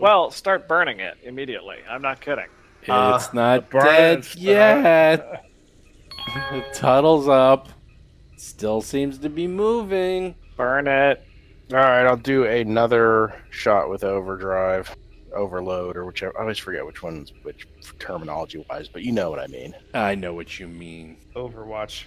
[0.00, 1.76] Well, start burning it immediately.
[1.88, 2.46] I'm not kidding.
[2.80, 5.44] it's uh, not dead uh, yet.
[6.50, 7.68] the Tuttle's up.
[8.38, 10.34] Still seems to be moving.
[10.56, 11.22] Burn it.
[11.72, 14.96] All right, I'll do another shot with overdrive,
[15.34, 16.36] overload, or whichever.
[16.38, 19.74] I always forget which one's which terminology wise, but you know what I mean.
[19.92, 21.18] I know what you mean.
[21.36, 22.04] Overwatch.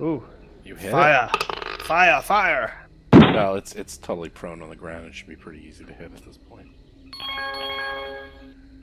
[0.00, 0.22] Ooh,
[0.64, 1.30] You hit fire,
[1.80, 2.81] fire, fire.
[3.34, 3.36] It.
[3.36, 5.06] Well, it's it's totally prone on the ground.
[5.06, 6.68] It should be pretty easy to hit at this point.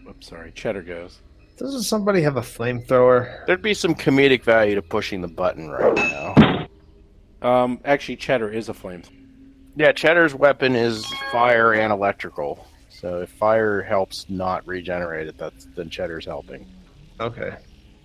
[0.05, 0.51] Whoops, sorry.
[0.51, 1.19] Cheddar goes.
[1.57, 3.45] Doesn't somebody have a flamethrower?
[3.45, 6.67] There'd be some comedic value to pushing the button right now.
[7.41, 9.03] Um, actually, Cheddar is a flame.
[9.75, 12.65] Yeah, Cheddar's weapon is fire and electrical.
[12.89, 16.65] So if fire helps not regenerate it, that's then Cheddar's helping.
[17.19, 17.55] Okay.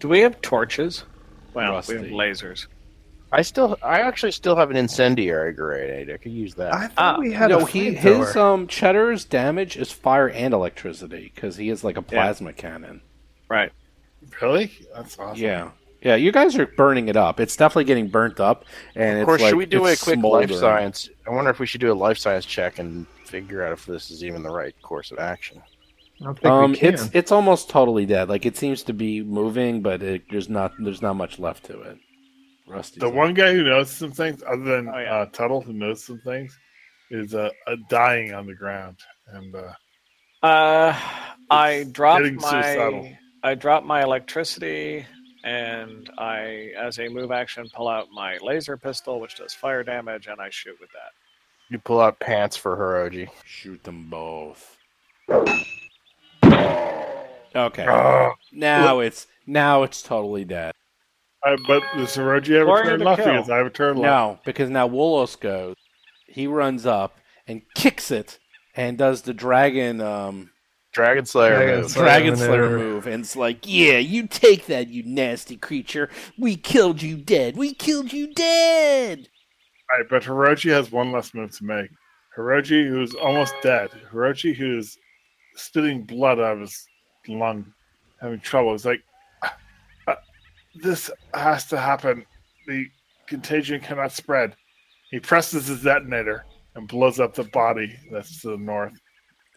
[0.01, 1.05] Do we have torches?
[1.53, 2.67] Well, we have lasers.
[3.33, 6.11] I still, I actually still have an incendiary grenade.
[6.11, 6.73] I could use that.
[6.73, 10.55] I thought Ah, we had no, a he his um Cheddar's damage is fire and
[10.55, 13.01] electricity because he is like a plasma cannon.
[13.49, 13.73] Right.
[14.41, 14.71] Really?
[14.95, 15.43] That's awesome.
[15.43, 15.71] Yeah,
[16.01, 16.15] yeah.
[16.15, 17.41] You guys are burning it up.
[17.41, 18.65] It's definitely getting burnt up,
[18.95, 20.49] and of course, it's like, should we do a quick smoldering.
[20.51, 21.11] life science?
[21.27, 24.11] I wonder if we should do a life science check and figure out if this
[24.11, 25.61] is even the right course of action.
[26.23, 26.95] I think Um, we can.
[26.95, 28.29] it's it's almost totally dead.
[28.29, 31.81] Like it seems to be moving, but it, there's not there's not much left to
[31.83, 31.99] it.
[32.67, 33.01] Rusty.
[33.01, 35.15] The one guy who knows some things, other than Oh, yeah.
[35.17, 36.59] uh, Tuttle, who knows some things,
[37.11, 38.99] is uh, uh, dying on the ground.
[39.29, 39.73] And uh,
[40.47, 40.99] Uh,
[41.51, 43.03] I dropped getting suicidal.
[43.03, 45.05] my I dropped my electricity,
[45.45, 50.27] and I, as a move action, pull out my laser pistol, which does fire damage,
[50.29, 51.13] and I shoot with that.
[51.69, 53.29] You pull out pants for Hiroji.
[53.45, 54.79] Shoot them both.
[57.57, 57.87] Okay.
[57.87, 60.73] uh, Now it's now it's totally dead.
[61.45, 63.25] I, but does Hiroji have a Warrior turn to left?
[63.25, 64.05] Because I have a turn left.
[64.05, 65.77] No, because now Wolos goes.
[66.27, 67.17] He runs up
[67.47, 68.39] and kicks it
[68.75, 70.51] and does the dragon um
[70.93, 71.91] Dragon Slayer Dragon move.
[71.91, 72.05] Slayer.
[72.05, 72.79] dragon slayer maneuver.
[72.79, 76.09] move and it's like, "Yeah, you take that, you nasty creature.
[76.39, 77.57] We killed you dead.
[77.57, 79.29] We killed you dead."
[79.93, 81.91] All right, but Hiroji has one less move to make.
[82.37, 83.91] Hiroji, who's almost dead.
[84.13, 84.97] Hiroji, who's
[85.57, 86.87] spitting blood out of his
[87.29, 87.73] lung,
[88.21, 88.73] having trouble.
[88.73, 89.14] He's like, "Uh,
[90.75, 92.27] this has to happen.
[92.67, 92.87] The
[93.27, 94.57] contagion cannot spread.
[95.11, 96.45] He presses his detonator
[96.75, 98.93] and blows up the body that's to the north.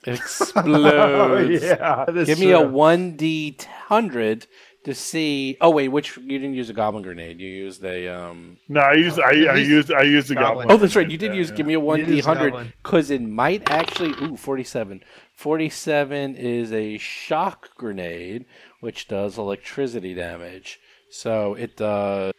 [0.05, 0.63] Explodes.
[0.67, 2.05] oh yeah.
[2.23, 4.47] Give me a 1d 100
[4.83, 5.57] to see.
[5.59, 7.39] Oh wait, which you didn't use a goblin grenade.
[7.39, 10.67] You used a um No, I used I, I used I used the Goblin.
[10.67, 10.71] goblin.
[10.71, 11.09] Oh, that's right.
[11.09, 11.55] You did Yeah, use yeah.
[11.55, 15.03] give me a one d hundred cuz it might actually ooh 47.
[15.33, 18.45] 47 is a shock grenade
[18.79, 20.79] which does electricity damage.
[21.09, 22.33] So it does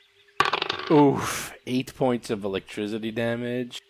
[0.90, 3.82] oof 8 points of electricity damage.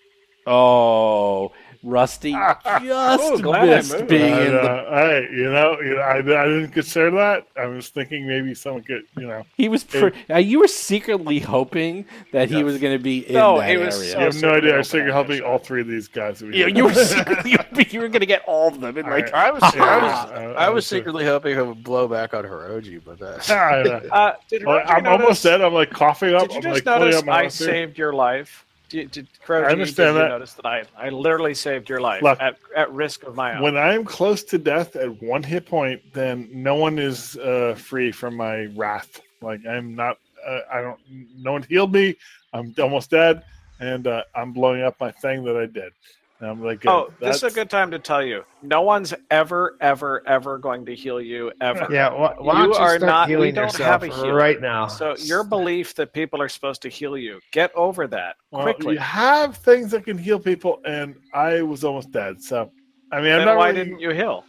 [0.47, 1.53] Oh,
[1.83, 2.33] Rusty
[2.65, 6.23] just Oh, missed being And, in the uh, hey, you know, you know I, I
[6.23, 7.47] didn't consider that.
[7.57, 9.45] I was thinking maybe someone could, you know.
[9.57, 9.85] He was.
[9.85, 13.71] Pre- uh, you were secretly hoping that he was going to be in No, that
[13.71, 14.13] it was area.
[14.13, 14.75] so- You have no idea.
[14.75, 16.41] I was secretly hoping thinking I helping missed all three of these guys.
[16.41, 18.97] you, you were secretly hoping you were going to get all of them.
[18.97, 21.85] And like, I was, Yeah, I was, uh, I uh, was secretly hoping it would
[21.85, 23.49] blow back on Hiroji, but that's.
[23.59, 24.33] Uh, uh,
[24.65, 25.61] well, I'm almost dead.
[25.61, 26.43] I'm like coughing up.
[26.43, 28.65] Did you I'm just like notice I saved your life?
[28.89, 30.29] Did, did, Hiroji, I understand did that.
[30.29, 33.63] Notice that I, I literally saved your life Look, at, at risk of my own.
[33.63, 37.75] When I am close to death at one hit point, then no one is uh,
[37.79, 39.21] free from my wrath.
[39.43, 40.19] Like I'm not.
[40.47, 41.01] Uh, I don't.
[41.37, 42.17] No one healed me.
[42.53, 43.45] I'm almost dead,
[43.81, 45.93] and uh, I'm blowing up my thing that I did.
[46.41, 48.45] And I'm like, oh, this is a good time to tell you.
[48.63, 51.89] No one's ever, ever, ever going to heal you ever.
[51.93, 54.35] Yeah, why, why You don't you are start not- we don't yourself have a healer.
[54.35, 54.87] right now?
[54.87, 58.95] So your belief that people are supposed to heal you, get over that Well, quickly.
[58.95, 62.41] you have things that can heal people, and I was almost dead.
[62.41, 62.71] So,
[63.11, 64.45] I mean, I'm then not why really, didn't you heal?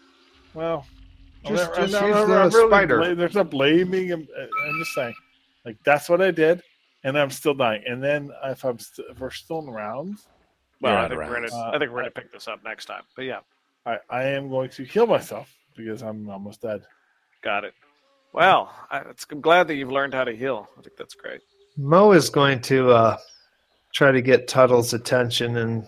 [0.54, 0.86] Well,
[1.46, 2.98] Just- I'm just not- use I'm the really spider.
[3.00, 4.12] bla- there's no blaming.
[4.12, 5.16] I'm, uh, I'm just saying,
[5.66, 6.62] like that's what I did,
[7.04, 7.82] and I'm still dying.
[7.88, 10.28] And then if I'm st- if we're still in rounds,
[10.82, 11.54] Well, I think, we're gonna, rounds.
[11.54, 13.04] I think we're going to pick this up next time.
[13.16, 13.40] But yeah,
[13.86, 16.84] I, I am going to heal myself because I'm almost dead.
[17.44, 17.74] got it.
[18.34, 20.68] Well, I, it's, I'm glad that you've learned how to heal.
[20.78, 21.42] I think that's great.
[21.78, 23.18] Mo is going to uh,
[23.94, 25.86] try to get Tuttle's attention and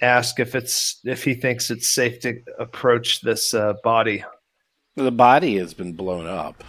[0.00, 4.24] ask if it's if he thinks it's safe to approach this uh, body.
[4.94, 6.64] the body has been blown up.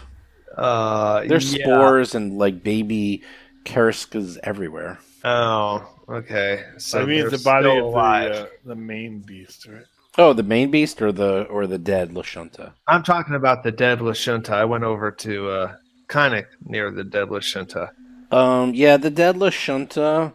[0.56, 1.66] Uh, There's yeah.
[1.66, 3.24] spores and like baby
[3.66, 5.00] Kerskas everywhere.
[5.24, 6.64] Oh, okay.
[6.78, 8.34] So I mean they're the body still of alive.
[8.34, 9.86] the, uh, the main beast, right?
[10.18, 12.74] Oh, the main beast or the or the dead Lashunta?
[12.88, 14.50] I'm talking about the dead Lashunta.
[14.52, 15.76] I went over to uh,
[16.08, 17.92] kind of near the dead Lashunta.
[18.32, 20.34] Um, yeah, the dead Lashunta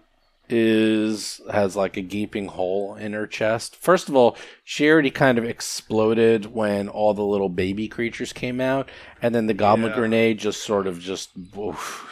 [0.48, 3.74] is has like a gaping hole in her chest.
[3.76, 8.60] First of all, she already kind of exploded when all the little baby creatures came
[8.60, 9.96] out, and then the goblin Yeah.
[9.96, 11.30] grenade just sort of just.
[11.58, 12.08] oof.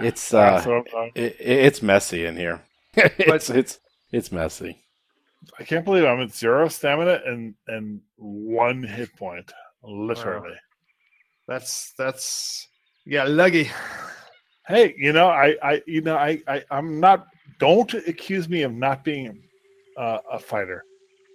[0.00, 2.60] It's uh, what I'm talking- it, it's messy in here.
[3.18, 3.80] it's it's
[4.12, 4.82] it's messy.
[5.58, 10.56] I can't believe I'm at zero stamina and and one hit point, literally.
[11.46, 12.68] That's that's
[13.06, 13.70] yeah, luggy.
[14.66, 17.26] Hey, you know, I, I, you know, I, I, I'm not.
[17.58, 19.42] Don't accuse me of not being
[19.96, 20.84] uh, a fighter.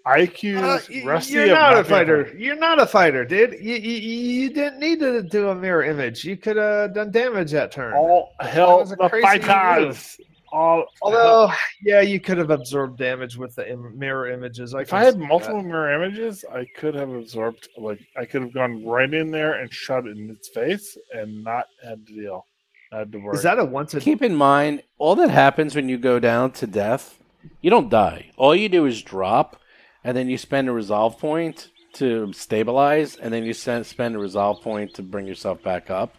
[0.05, 2.35] I accuse Uh, y- Rusty you're of not a being fighter.
[2.37, 3.53] You're not a fighter, dude.
[3.53, 6.23] You, you, you didn't need to do a mirror image.
[6.23, 7.93] You could have done damage that turn.
[7.93, 10.17] All hell, was the crazy fighters.
[10.53, 10.85] All.
[11.01, 11.51] Although,
[11.83, 14.75] yeah, you could have absorbed damage with the Im- mirror images.
[14.75, 15.25] I if I had see that.
[15.25, 17.67] multiple mirror images, I could have absorbed.
[17.75, 21.43] Like I could have gone right in there and shot it in its face and
[21.43, 22.45] not had to deal.
[22.91, 23.35] Not had to worry.
[23.35, 26.51] is that a once a Keep in mind, all that happens when you go down
[26.51, 27.19] to death,
[27.61, 28.29] you don't die.
[28.37, 29.59] All you do is drop,
[30.03, 34.61] and then you spend a resolve point to stabilize, and then you spend a resolve
[34.61, 36.15] point to bring yourself back up.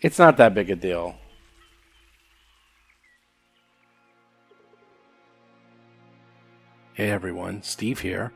[0.00, 1.16] It's not that big a deal.
[6.94, 8.32] Hey everyone, Steve here.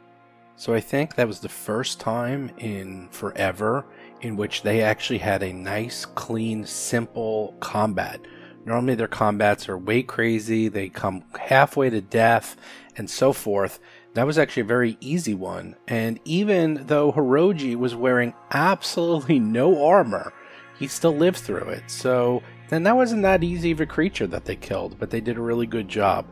[0.56, 3.86] So I think that was the first time in forever
[4.20, 8.20] in which they actually had a nice, clean, simple combat.
[8.64, 12.56] Normally their combats are way crazy, they come halfway to death,
[12.96, 13.78] and so forth.
[14.14, 15.76] That was actually a very easy one.
[15.86, 20.32] And even though Hiroji was wearing absolutely no armor,
[20.80, 21.84] he still lived through it.
[21.86, 25.38] So then that wasn't that easy of a creature that they killed, but they did
[25.38, 26.26] a really good job.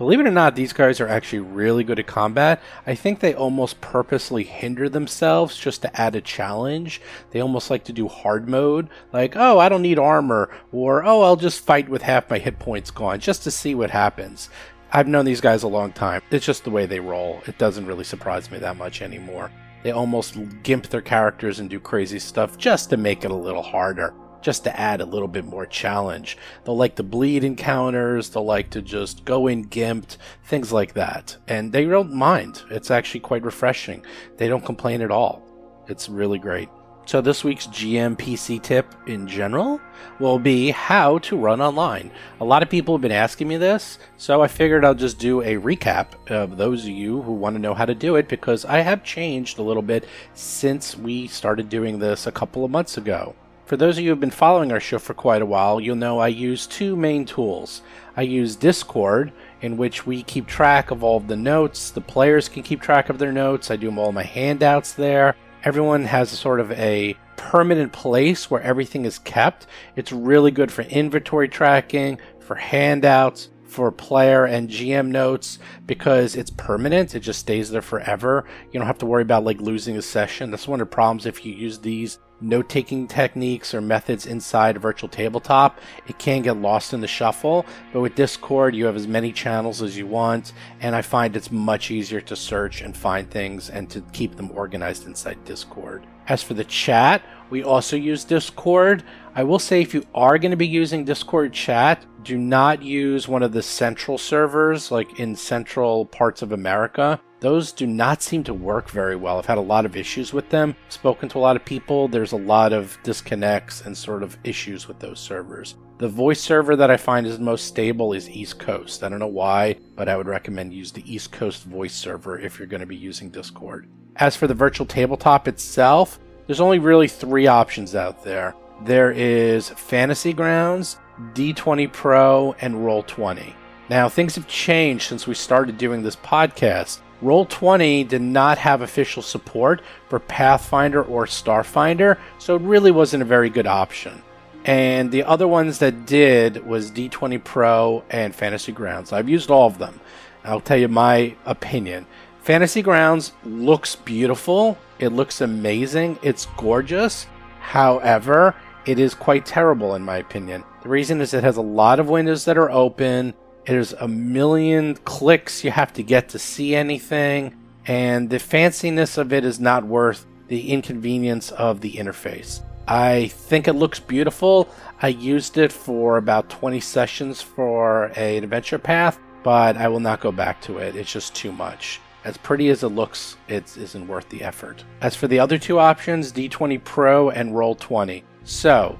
[0.00, 2.62] Believe it or not, these guys are actually really good at combat.
[2.86, 7.02] I think they almost purposely hinder themselves just to add a challenge.
[7.32, 11.20] They almost like to do hard mode, like, oh, I don't need armor, or oh,
[11.20, 14.48] I'll just fight with half my hit points gone, just to see what happens.
[14.90, 16.22] I've known these guys a long time.
[16.30, 17.42] It's just the way they roll.
[17.46, 19.50] It doesn't really surprise me that much anymore.
[19.82, 23.62] They almost gimp their characters and do crazy stuff just to make it a little
[23.62, 26.36] harder just to add a little bit more challenge.
[26.64, 31.36] They'll like to bleed encounters, they'll like to just go in gimped, things like that.
[31.48, 32.62] And they don't mind.
[32.70, 34.04] It's actually quite refreshing.
[34.36, 35.42] They don't complain at all.
[35.88, 36.68] It's really great.
[37.06, 39.80] So, this week's GM PC tip in general
[40.20, 42.12] will be how to run online.
[42.40, 45.40] A lot of people have been asking me this, so I figured I'll just do
[45.40, 48.64] a recap of those of you who want to know how to do it because
[48.64, 52.96] I have changed a little bit since we started doing this a couple of months
[52.96, 53.34] ago.
[53.70, 55.94] For those of you who have been following our show for quite a while, you'll
[55.94, 57.82] know I use two main tools.
[58.16, 61.92] I use Discord, in which we keep track of all of the notes.
[61.92, 63.70] The players can keep track of their notes.
[63.70, 65.36] I do all my handouts there.
[65.62, 69.68] Everyone has a sort of a permanent place where everything is kept.
[69.94, 76.50] It's really good for inventory tracking, for handouts, for player and GM notes because it's
[76.50, 77.14] permanent.
[77.14, 78.46] It just stays there forever.
[78.72, 80.50] You don't have to worry about like losing a session.
[80.50, 84.76] That's one of the problems if you use these note taking techniques or methods inside
[84.76, 85.80] a virtual tabletop.
[86.06, 89.82] It can get lost in the shuffle, but with Discord, you have as many channels
[89.82, 93.88] as you want, and I find it's much easier to search and find things and
[93.90, 96.06] to keep them organized inside Discord.
[96.28, 99.02] As for the chat, we also use Discord.
[99.34, 103.26] I will say if you are going to be using Discord chat, do not use
[103.26, 107.20] one of the central servers like in central parts of America.
[107.40, 109.38] Those do not seem to work very well.
[109.38, 110.76] I've had a lot of issues with them.
[110.90, 112.06] Spoken to a lot of people.
[112.06, 115.76] There's a lot of disconnects and sort of issues with those servers.
[115.96, 119.02] The voice server that I find is the most stable is East Coast.
[119.02, 122.58] I don't know why, but I would recommend use the East Coast voice server if
[122.58, 123.88] you're going to be using Discord.
[124.16, 128.54] As for the virtual tabletop itself, there's only really three options out there.
[128.84, 130.98] There is Fantasy Grounds,
[131.32, 133.54] D20 Pro, and Roll20.
[133.88, 137.00] Now, things have changed since we started doing this podcast.
[137.22, 143.26] Roll20 did not have official support for Pathfinder or Starfinder, so it really wasn't a
[143.26, 144.22] very good option.
[144.64, 149.12] And the other ones that did was D20 Pro and Fantasy Grounds.
[149.12, 150.00] I've used all of them.
[150.44, 152.06] I'll tell you my opinion.
[152.42, 154.78] Fantasy Grounds looks beautiful.
[154.98, 156.18] It looks amazing.
[156.22, 157.26] It's gorgeous.
[157.60, 158.54] However,
[158.86, 160.64] it is quite terrible in my opinion.
[160.82, 163.34] The reason is it has a lot of windows that are open.
[163.70, 167.54] There's a million clicks you have to get to see anything,
[167.86, 172.62] and the fanciness of it is not worth the inconvenience of the interface.
[172.88, 174.68] I think it looks beautiful.
[175.00, 180.20] I used it for about 20 sessions for an adventure path, but I will not
[180.20, 180.96] go back to it.
[180.96, 182.00] It's just too much.
[182.24, 184.82] As pretty as it looks, it isn't worth the effort.
[185.00, 188.24] As for the other two options, D20 Pro and Roll20.
[188.42, 188.98] So,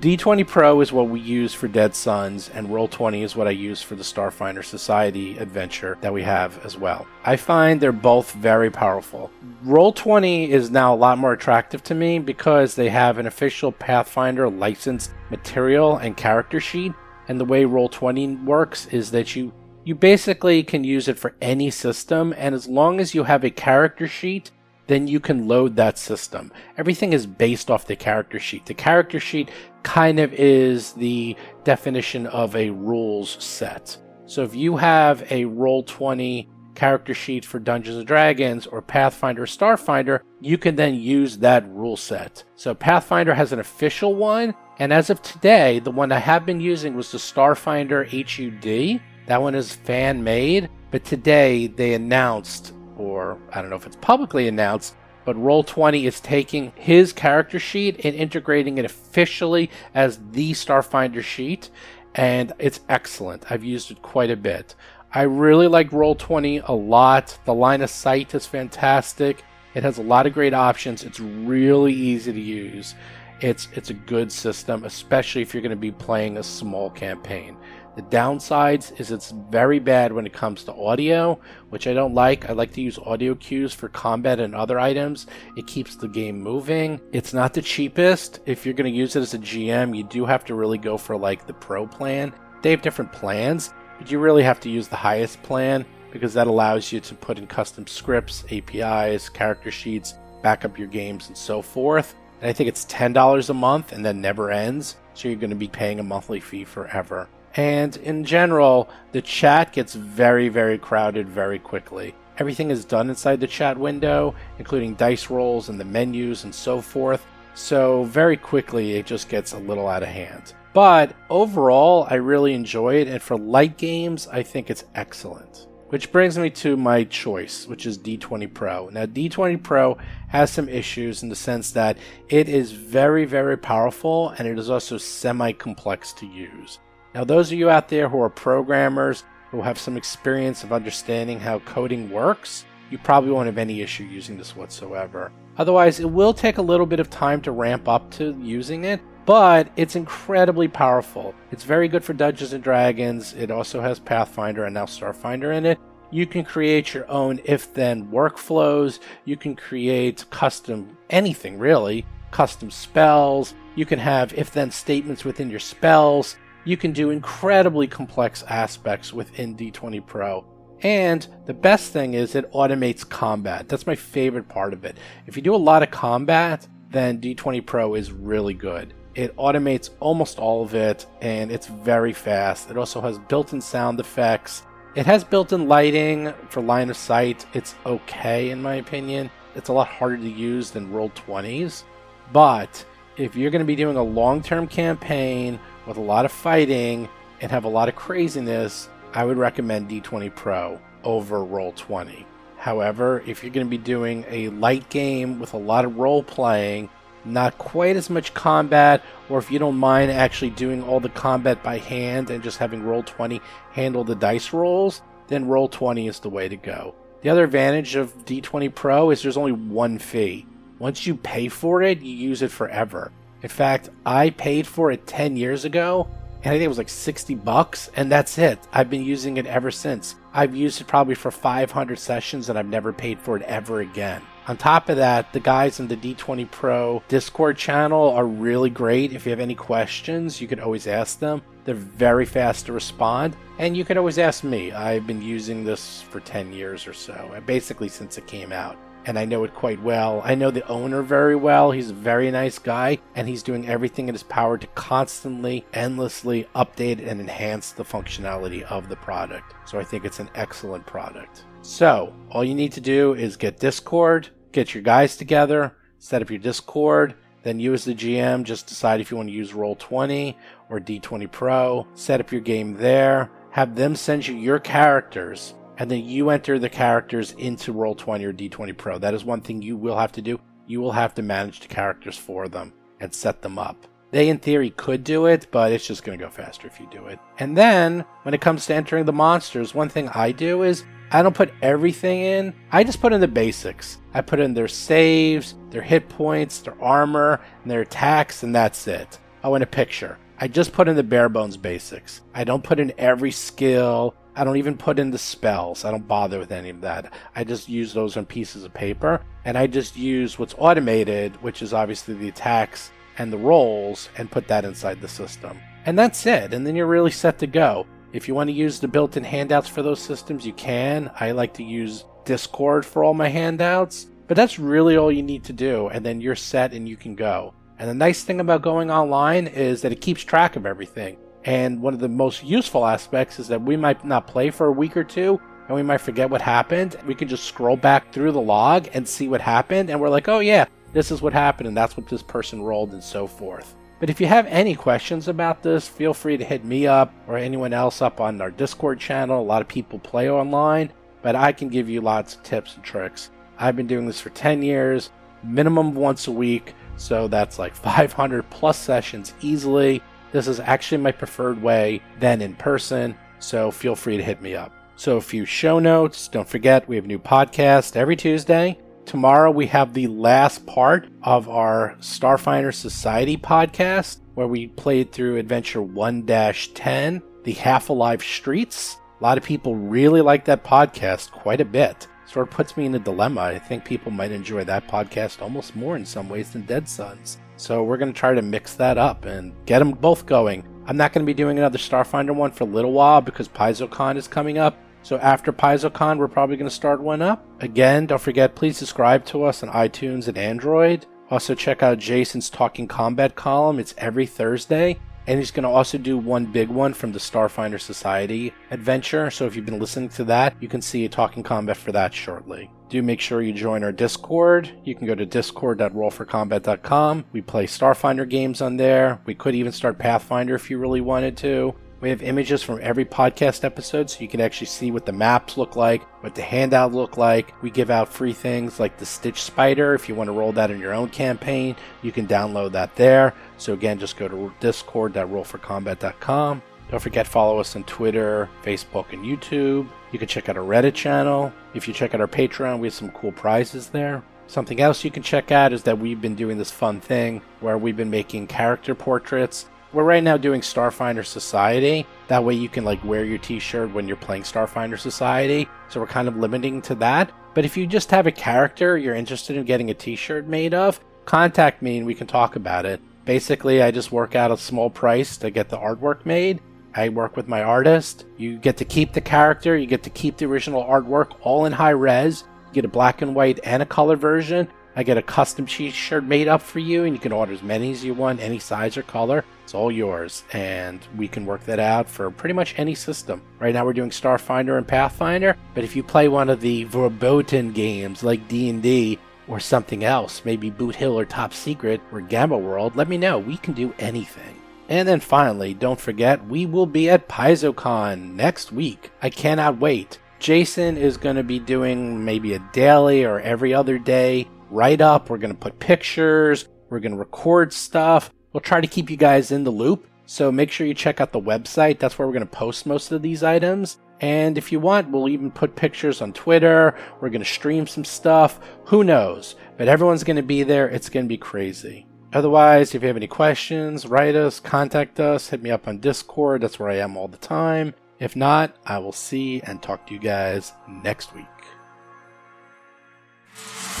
[0.00, 3.82] D20 Pro is what we use for Dead Suns, and Roll20 is what I use
[3.82, 7.06] for the Starfinder Society adventure that we have as well.
[7.24, 9.30] I find they're both very powerful.
[9.66, 14.48] Roll20 is now a lot more attractive to me because they have an official Pathfinder
[14.48, 16.92] licensed material and character sheet,
[17.28, 19.52] and the way Roll20 works is that you
[19.84, 23.50] you basically can use it for any system, and as long as you have a
[23.50, 24.50] character sheet
[24.88, 26.50] then you can load that system.
[26.76, 28.66] Everything is based off the character sheet.
[28.66, 29.50] The character sheet
[29.84, 33.96] kind of is the definition of a rules set.
[34.26, 39.46] So if you have a Roll20 character sheet for Dungeons and Dragons or Pathfinder or
[39.46, 42.44] Starfinder, you can then use that rule set.
[42.56, 46.60] So Pathfinder has an official one, and as of today, the one I have been
[46.60, 49.00] using was the Starfinder HUD.
[49.26, 53.96] That one is fan made, but today they announced or I don't know if it's
[53.96, 54.94] publicly announced,
[55.24, 61.70] but Roll20 is taking his character sheet and integrating it officially as the Starfinder sheet,
[62.14, 63.50] and it's excellent.
[63.50, 64.74] I've used it quite a bit.
[65.12, 67.38] I really like Roll20 a lot.
[67.44, 69.44] The line of sight is fantastic.
[69.74, 71.04] It has a lot of great options.
[71.04, 72.94] It's really easy to use.
[73.40, 77.56] It's it's a good system, especially if you're going to be playing a small campaign.
[77.98, 81.40] The downsides is it's very bad when it comes to audio,
[81.70, 82.48] which I don't like.
[82.48, 85.26] I like to use audio cues for combat and other items.
[85.56, 87.00] It keeps the game moving.
[87.10, 88.38] It's not the cheapest.
[88.46, 90.96] If you're going to use it as a GM, you do have to really go
[90.96, 92.32] for like the pro plan.
[92.62, 96.46] They have different plans, but you really have to use the highest plan because that
[96.46, 101.36] allows you to put in custom scripts, APIs, character sheets, back up your games, and
[101.36, 102.14] so forth.
[102.42, 104.94] And I think it's $10 a month and then never ends.
[105.14, 107.28] So you're going to be paying a monthly fee forever.
[107.54, 112.14] And in general, the chat gets very, very crowded very quickly.
[112.38, 116.80] Everything is done inside the chat window, including dice rolls and the menus and so
[116.80, 117.26] forth.
[117.54, 120.54] So, very quickly, it just gets a little out of hand.
[120.72, 125.66] But overall, I really enjoy it, and for light games, I think it's excellent.
[125.88, 128.90] Which brings me to my choice, which is D20 Pro.
[128.90, 129.96] Now, D20 Pro
[130.28, 131.96] has some issues in the sense that
[132.28, 136.78] it is very, very powerful and it is also semi complex to use.
[137.14, 141.40] Now, those of you out there who are programmers, who have some experience of understanding
[141.40, 145.32] how coding works, you probably won't have any issue using this whatsoever.
[145.56, 149.00] Otherwise, it will take a little bit of time to ramp up to using it,
[149.26, 151.34] but it's incredibly powerful.
[151.50, 153.34] It's very good for Dungeons and Dragons.
[153.34, 155.78] It also has Pathfinder and now Starfinder in it.
[156.10, 159.00] You can create your own if then workflows.
[159.24, 163.54] You can create custom anything really, custom spells.
[163.74, 166.36] You can have if then statements within your spells
[166.68, 170.44] you can do incredibly complex aspects within D20 Pro.
[170.82, 173.70] And the best thing is it automates combat.
[173.70, 174.98] That's my favorite part of it.
[175.26, 178.92] If you do a lot of combat, then D20 Pro is really good.
[179.14, 182.70] It automates almost all of it and it's very fast.
[182.70, 184.62] It also has built in sound effects.
[184.94, 187.46] It has built in lighting for line of sight.
[187.54, 189.30] It's okay in my opinion.
[189.54, 191.84] It's a lot harder to use than Roll20s.
[192.30, 192.84] But
[193.16, 195.58] if you're going to be doing a long term campaign
[195.88, 197.08] with a lot of fighting
[197.40, 202.26] and have a lot of craziness, I would recommend D20 Pro over Roll20.
[202.58, 206.22] However, if you're going to be doing a light game with a lot of role
[206.22, 206.90] playing,
[207.24, 211.62] not quite as much combat, or if you don't mind actually doing all the combat
[211.62, 213.40] by hand and just having Roll20
[213.72, 216.94] handle the dice rolls, then Roll20 is the way to go.
[217.22, 220.46] The other advantage of D20 Pro is there's only one fee.
[220.78, 223.10] Once you pay for it, you use it forever.
[223.42, 226.08] In fact, I paid for it 10 years ago,
[226.42, 228.58] and I think it was like 60 bucks, and that's it.
[228.72, 230.16] I've been using it ever since.
[230.32, 234.22] I've used it probably for 500 sessions, and I've never paid for it ever again.
[234.46, 239.12] On top of that, the guys in the D20 Pro Discord channel are really great.
[239.12, 241.42] If you have any questions, you can always ask them.
[241.64, 244.72] They're very fast to respond, and you can always ask me.
[244.72, 248.78] I've been using this for 10 years or so, basically since it came out
[249.08, 250.20] and I know it quite well.
[250.22, 251.70] I know the owner very well.
[251.70, 256.46] He's a very nice guy, and he's doing everything in his power to constantly, endlessly
[256.54, 259.54] update and enhance the functionality of the product.
[259.64, 261.44] So I think it's an excellent product.
[261.62, 266.28] So, all you need to do is get Discord, get your guys together, set up
[266.28, 270.34] your Discord, then you as the GM just decide if you want to use Roll20
[270.68, 275.90] or D20 Pro, set up your game there, have them send you your characters and
[275.90, 278.98] then you enter the characters into Roll20 or D20 Pro.
[278.98, 280.38] That is one thing you will have to do.
[280.66, 282.72] You will have to manage the characters for them.
[283.00, 283.86] and set them up.
[284.10, 286.88] They, in theory, could do it, but it's just going to go faster if you
[286.90, 287.20] do it.
[287.38, 291.22] And then, when it comes to entering the monsters, one thing I do is I
[291.22, 292.54] don't put everything in.
[292.72, 293.98] I just put in the basics.
[294.14, 298.88] I put in their saves, their hit points, their armor, and their attacks, and that's
[298.88, 299.18] it.
[299.44, 300.18] Oh, and a picture.
[300.40, 302.22] I just put in the bare bones basics.
[302.34, 304.14] I don't put in every skill.
[304.38, 305.84] I don't even put in the spells.
[305.84, 307.12] I don't bother with any of that.
[307.34, 311.60] I just use those on pieces of paper, and I just use what's automated, which
[311.60, 315.58] is obviously the attacks and the rolls, and put that inside the system.
[315.86, 317.84] And that's it, and then you're really set to go.
[318.12, 321.10] If you want to use the built in handouts for those systems, you can.
[321.18, 325.42] I like to use Discord for all my handouts, but that's really all you need
[325.44, 327.54] to do, and then you're set and you can go.
[327.80, 331.16] And the nice thing about going online is that it keeps track of everything.
[331.44, 334.72] And one of the most useful aspects is that we might not play for a
[334.72, 336.96] week or two, and we might forget what happened.
[337.06, 340.28] We can just scroll back through the log and see what happened, and we're like,
[340.28, 343.74] oh yeah, this is what happened, and that's what this person rolled, and so forth.
[344.00, 347.36] But if you have any questions about this, feel free to hit me up or
[347.36, 349.40] anyone else up on our Discord channel.
[349.40, 352.84] A lot of people play online, but I can give you lots of tips and
[352.84, 353.30] tricks.
[353.58, 355.10] I've been doing this for 10 years,
[355.42, 360.00] minimum once a week, so that's like 500 plus sessions easily.
[360.32, 364.54] This is actually my preferred way than in person, so feel free to hit me
[364.54, 364.72] up.
[364.96, 366.26] So, a few show notes.
[366.28, 368.78] Don't forget, we have a new podcast every Tuesday.
[369.06, 375.36] Tomorrow we have the last part of our Starfinder Society podcast, where we played through
[375.36, 378.98] Adventure 1 10, The Half Alive Streets.
[379.18, 382.06] A lot of people really like that podcast quite a bit.
[382.26, 383.40] Sort of puts me in a dilemma.
[383.40, 387.38] I think people might enjoy that podcast almost more in some ways than Dead Suns.
[387.58, 390.64] So we're going to try to mix that up and get them both going.
[390.86, 394.16] I'm not going to be doing another Starfinder one for a little while because PaizoCon
[394.16, 394.78] is coming up.
[395.02, 397.44] So after PaizoCon, we're probably going to start one up.
[397.60, 401.06] Again, don't forget, please subscribe to us on iTunes and Android.
[401.30, 403.80] Also, check out Jason's Talking Combat column.
[403.80, 404.96] It's every Thursday.
[405.26, 409.30] And he's going to also do one big one from the Starfinder Society adventure.
[409.30, 412.14] So if you've been listening to that, you can see a Talking Combat for that
[412.14, 412.70] shortly.
[412.88, 414.70] Do make sure you join our Discord.
[414.84, 417.26] You can go to discord.rollforcombat.com.
[417.32, 419.20] We play Starfinder games on there.
[419.26, 421.74] We could even start Pathfinder if you really wanted to.
[422.00, 425.56] We have images from every podcast episode so you can actually see what the maps
[425.56, 427.60] look like, what the handout look like.
[427.60, 429.94] We give out free things like the Stitch Spider.
[429.94, 433.34] If you want to roll that in your own campaign, you can download that there.
[433.56, 436.62] So again, just go to discord.rollforcombat.com.
[436.90, 439.88] Don't forget follow us on Twitter, Facebook, and YouTube.
[440.12, 441.52] You can check out our Reddit channel.
[441.74, 444.22] If you check out our Patreon, we have some cool prizes there.
[444.46, 447.76] Something else you can check out is that we've been doing this fun thing where
[447.76, 452.06] we've been making character portraits we're right now doing Starfinder Society.
[452.28, 455.66] That way you can like wear your t-shirt when you're playing Starfinder Society.
[455.88, 457.32] So we're kind of limiting to that.
[457.54, 461.00] But if you just have a character you're interested in getting a t-shirt made of,
[461.24, 463.00] contact me and we can talk about it.
[463.24, 466.60] Basically, I just work out a small price to get the artwork made.
[466.98, 468.24] I work with my artist.
[468.38, 471.72] You get to keep the character, you get to keep the original artwork all in
[471.72, 472.42] high res.
[472.68, 474.66] You get a black and white and a color version.
[474.96, 477.92] I get a custom t-shirt made up for you, and you can order as many
[477.92, 479.44] as you want, any size or color.
[479.62, 483.42] It's all yours, and we can work that out for pretty much any system.
[483.60, 487.70] Right now, we're doing Starfinder and Pathfinder, but if you play one of the verboten
[487.72, 492.96] games like D&D or something else, maybe Boot Hill or Top Secret or Gamma World,
[492.96, 493.38] let me know.
[493.38, 494.56] We can do anything.
[494.88, 499.10] And then finally, don't forget, we will be at PaizoCon next week.
[499.20, 500.18] I cannot wait.
[500.38, 505.28] Jason is going to be doing maybe a daily or every other day write up.
[505.28, 506.68] We're going to put pictures.
[506.90, 508.32] We're going to record stuff.
[508.52, 510.06] We'll try to keep you guys in the loop.
[510.26, 511.98] So make sure you check out the website.
[511.98, 513.98] That's where we're going to post most of these items.
[514.20, 516.96] And if you want, we'll even put pictures on Twitter.
[517.20, 518.58] We're going to stream some stuff.
[518.86, 519.54] Who knows?
[519.76, 520.88] But everyone's going to be there.
[520.88, 522.07] It's going to be crazy.
[522.32, 526.60] Otherwise, if you have any questions, write us, contact us, hit me up on Discord.
[526.60, 527.94] That's where I am all the time.
[528.18, 531.46] If not, I will see and talk to you guys next week.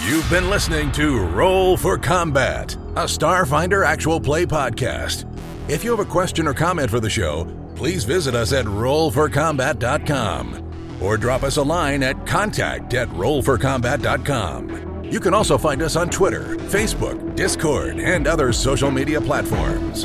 [0.04, 5.24] You've been listening to Roll for Combat, a Starfinder actual play podcast.
[5.68, 10.98] If you have a question or comment for the show, please visit us at rollforcombat.com
[11.00, 14.97] or drop us a line at contact at rollforcombat.com.
[15.10, 20.04] You can also find us on Twitter, Facebook, Discord, and other social media platforms.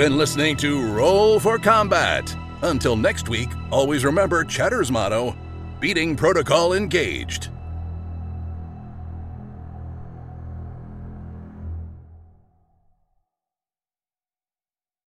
[0.00, 2.34] Been listening to Roll for Combat.
[2.62, 5.36] Until next week, always remember Cheddar's motto
[5.78, 7.50] beating protocol engaged.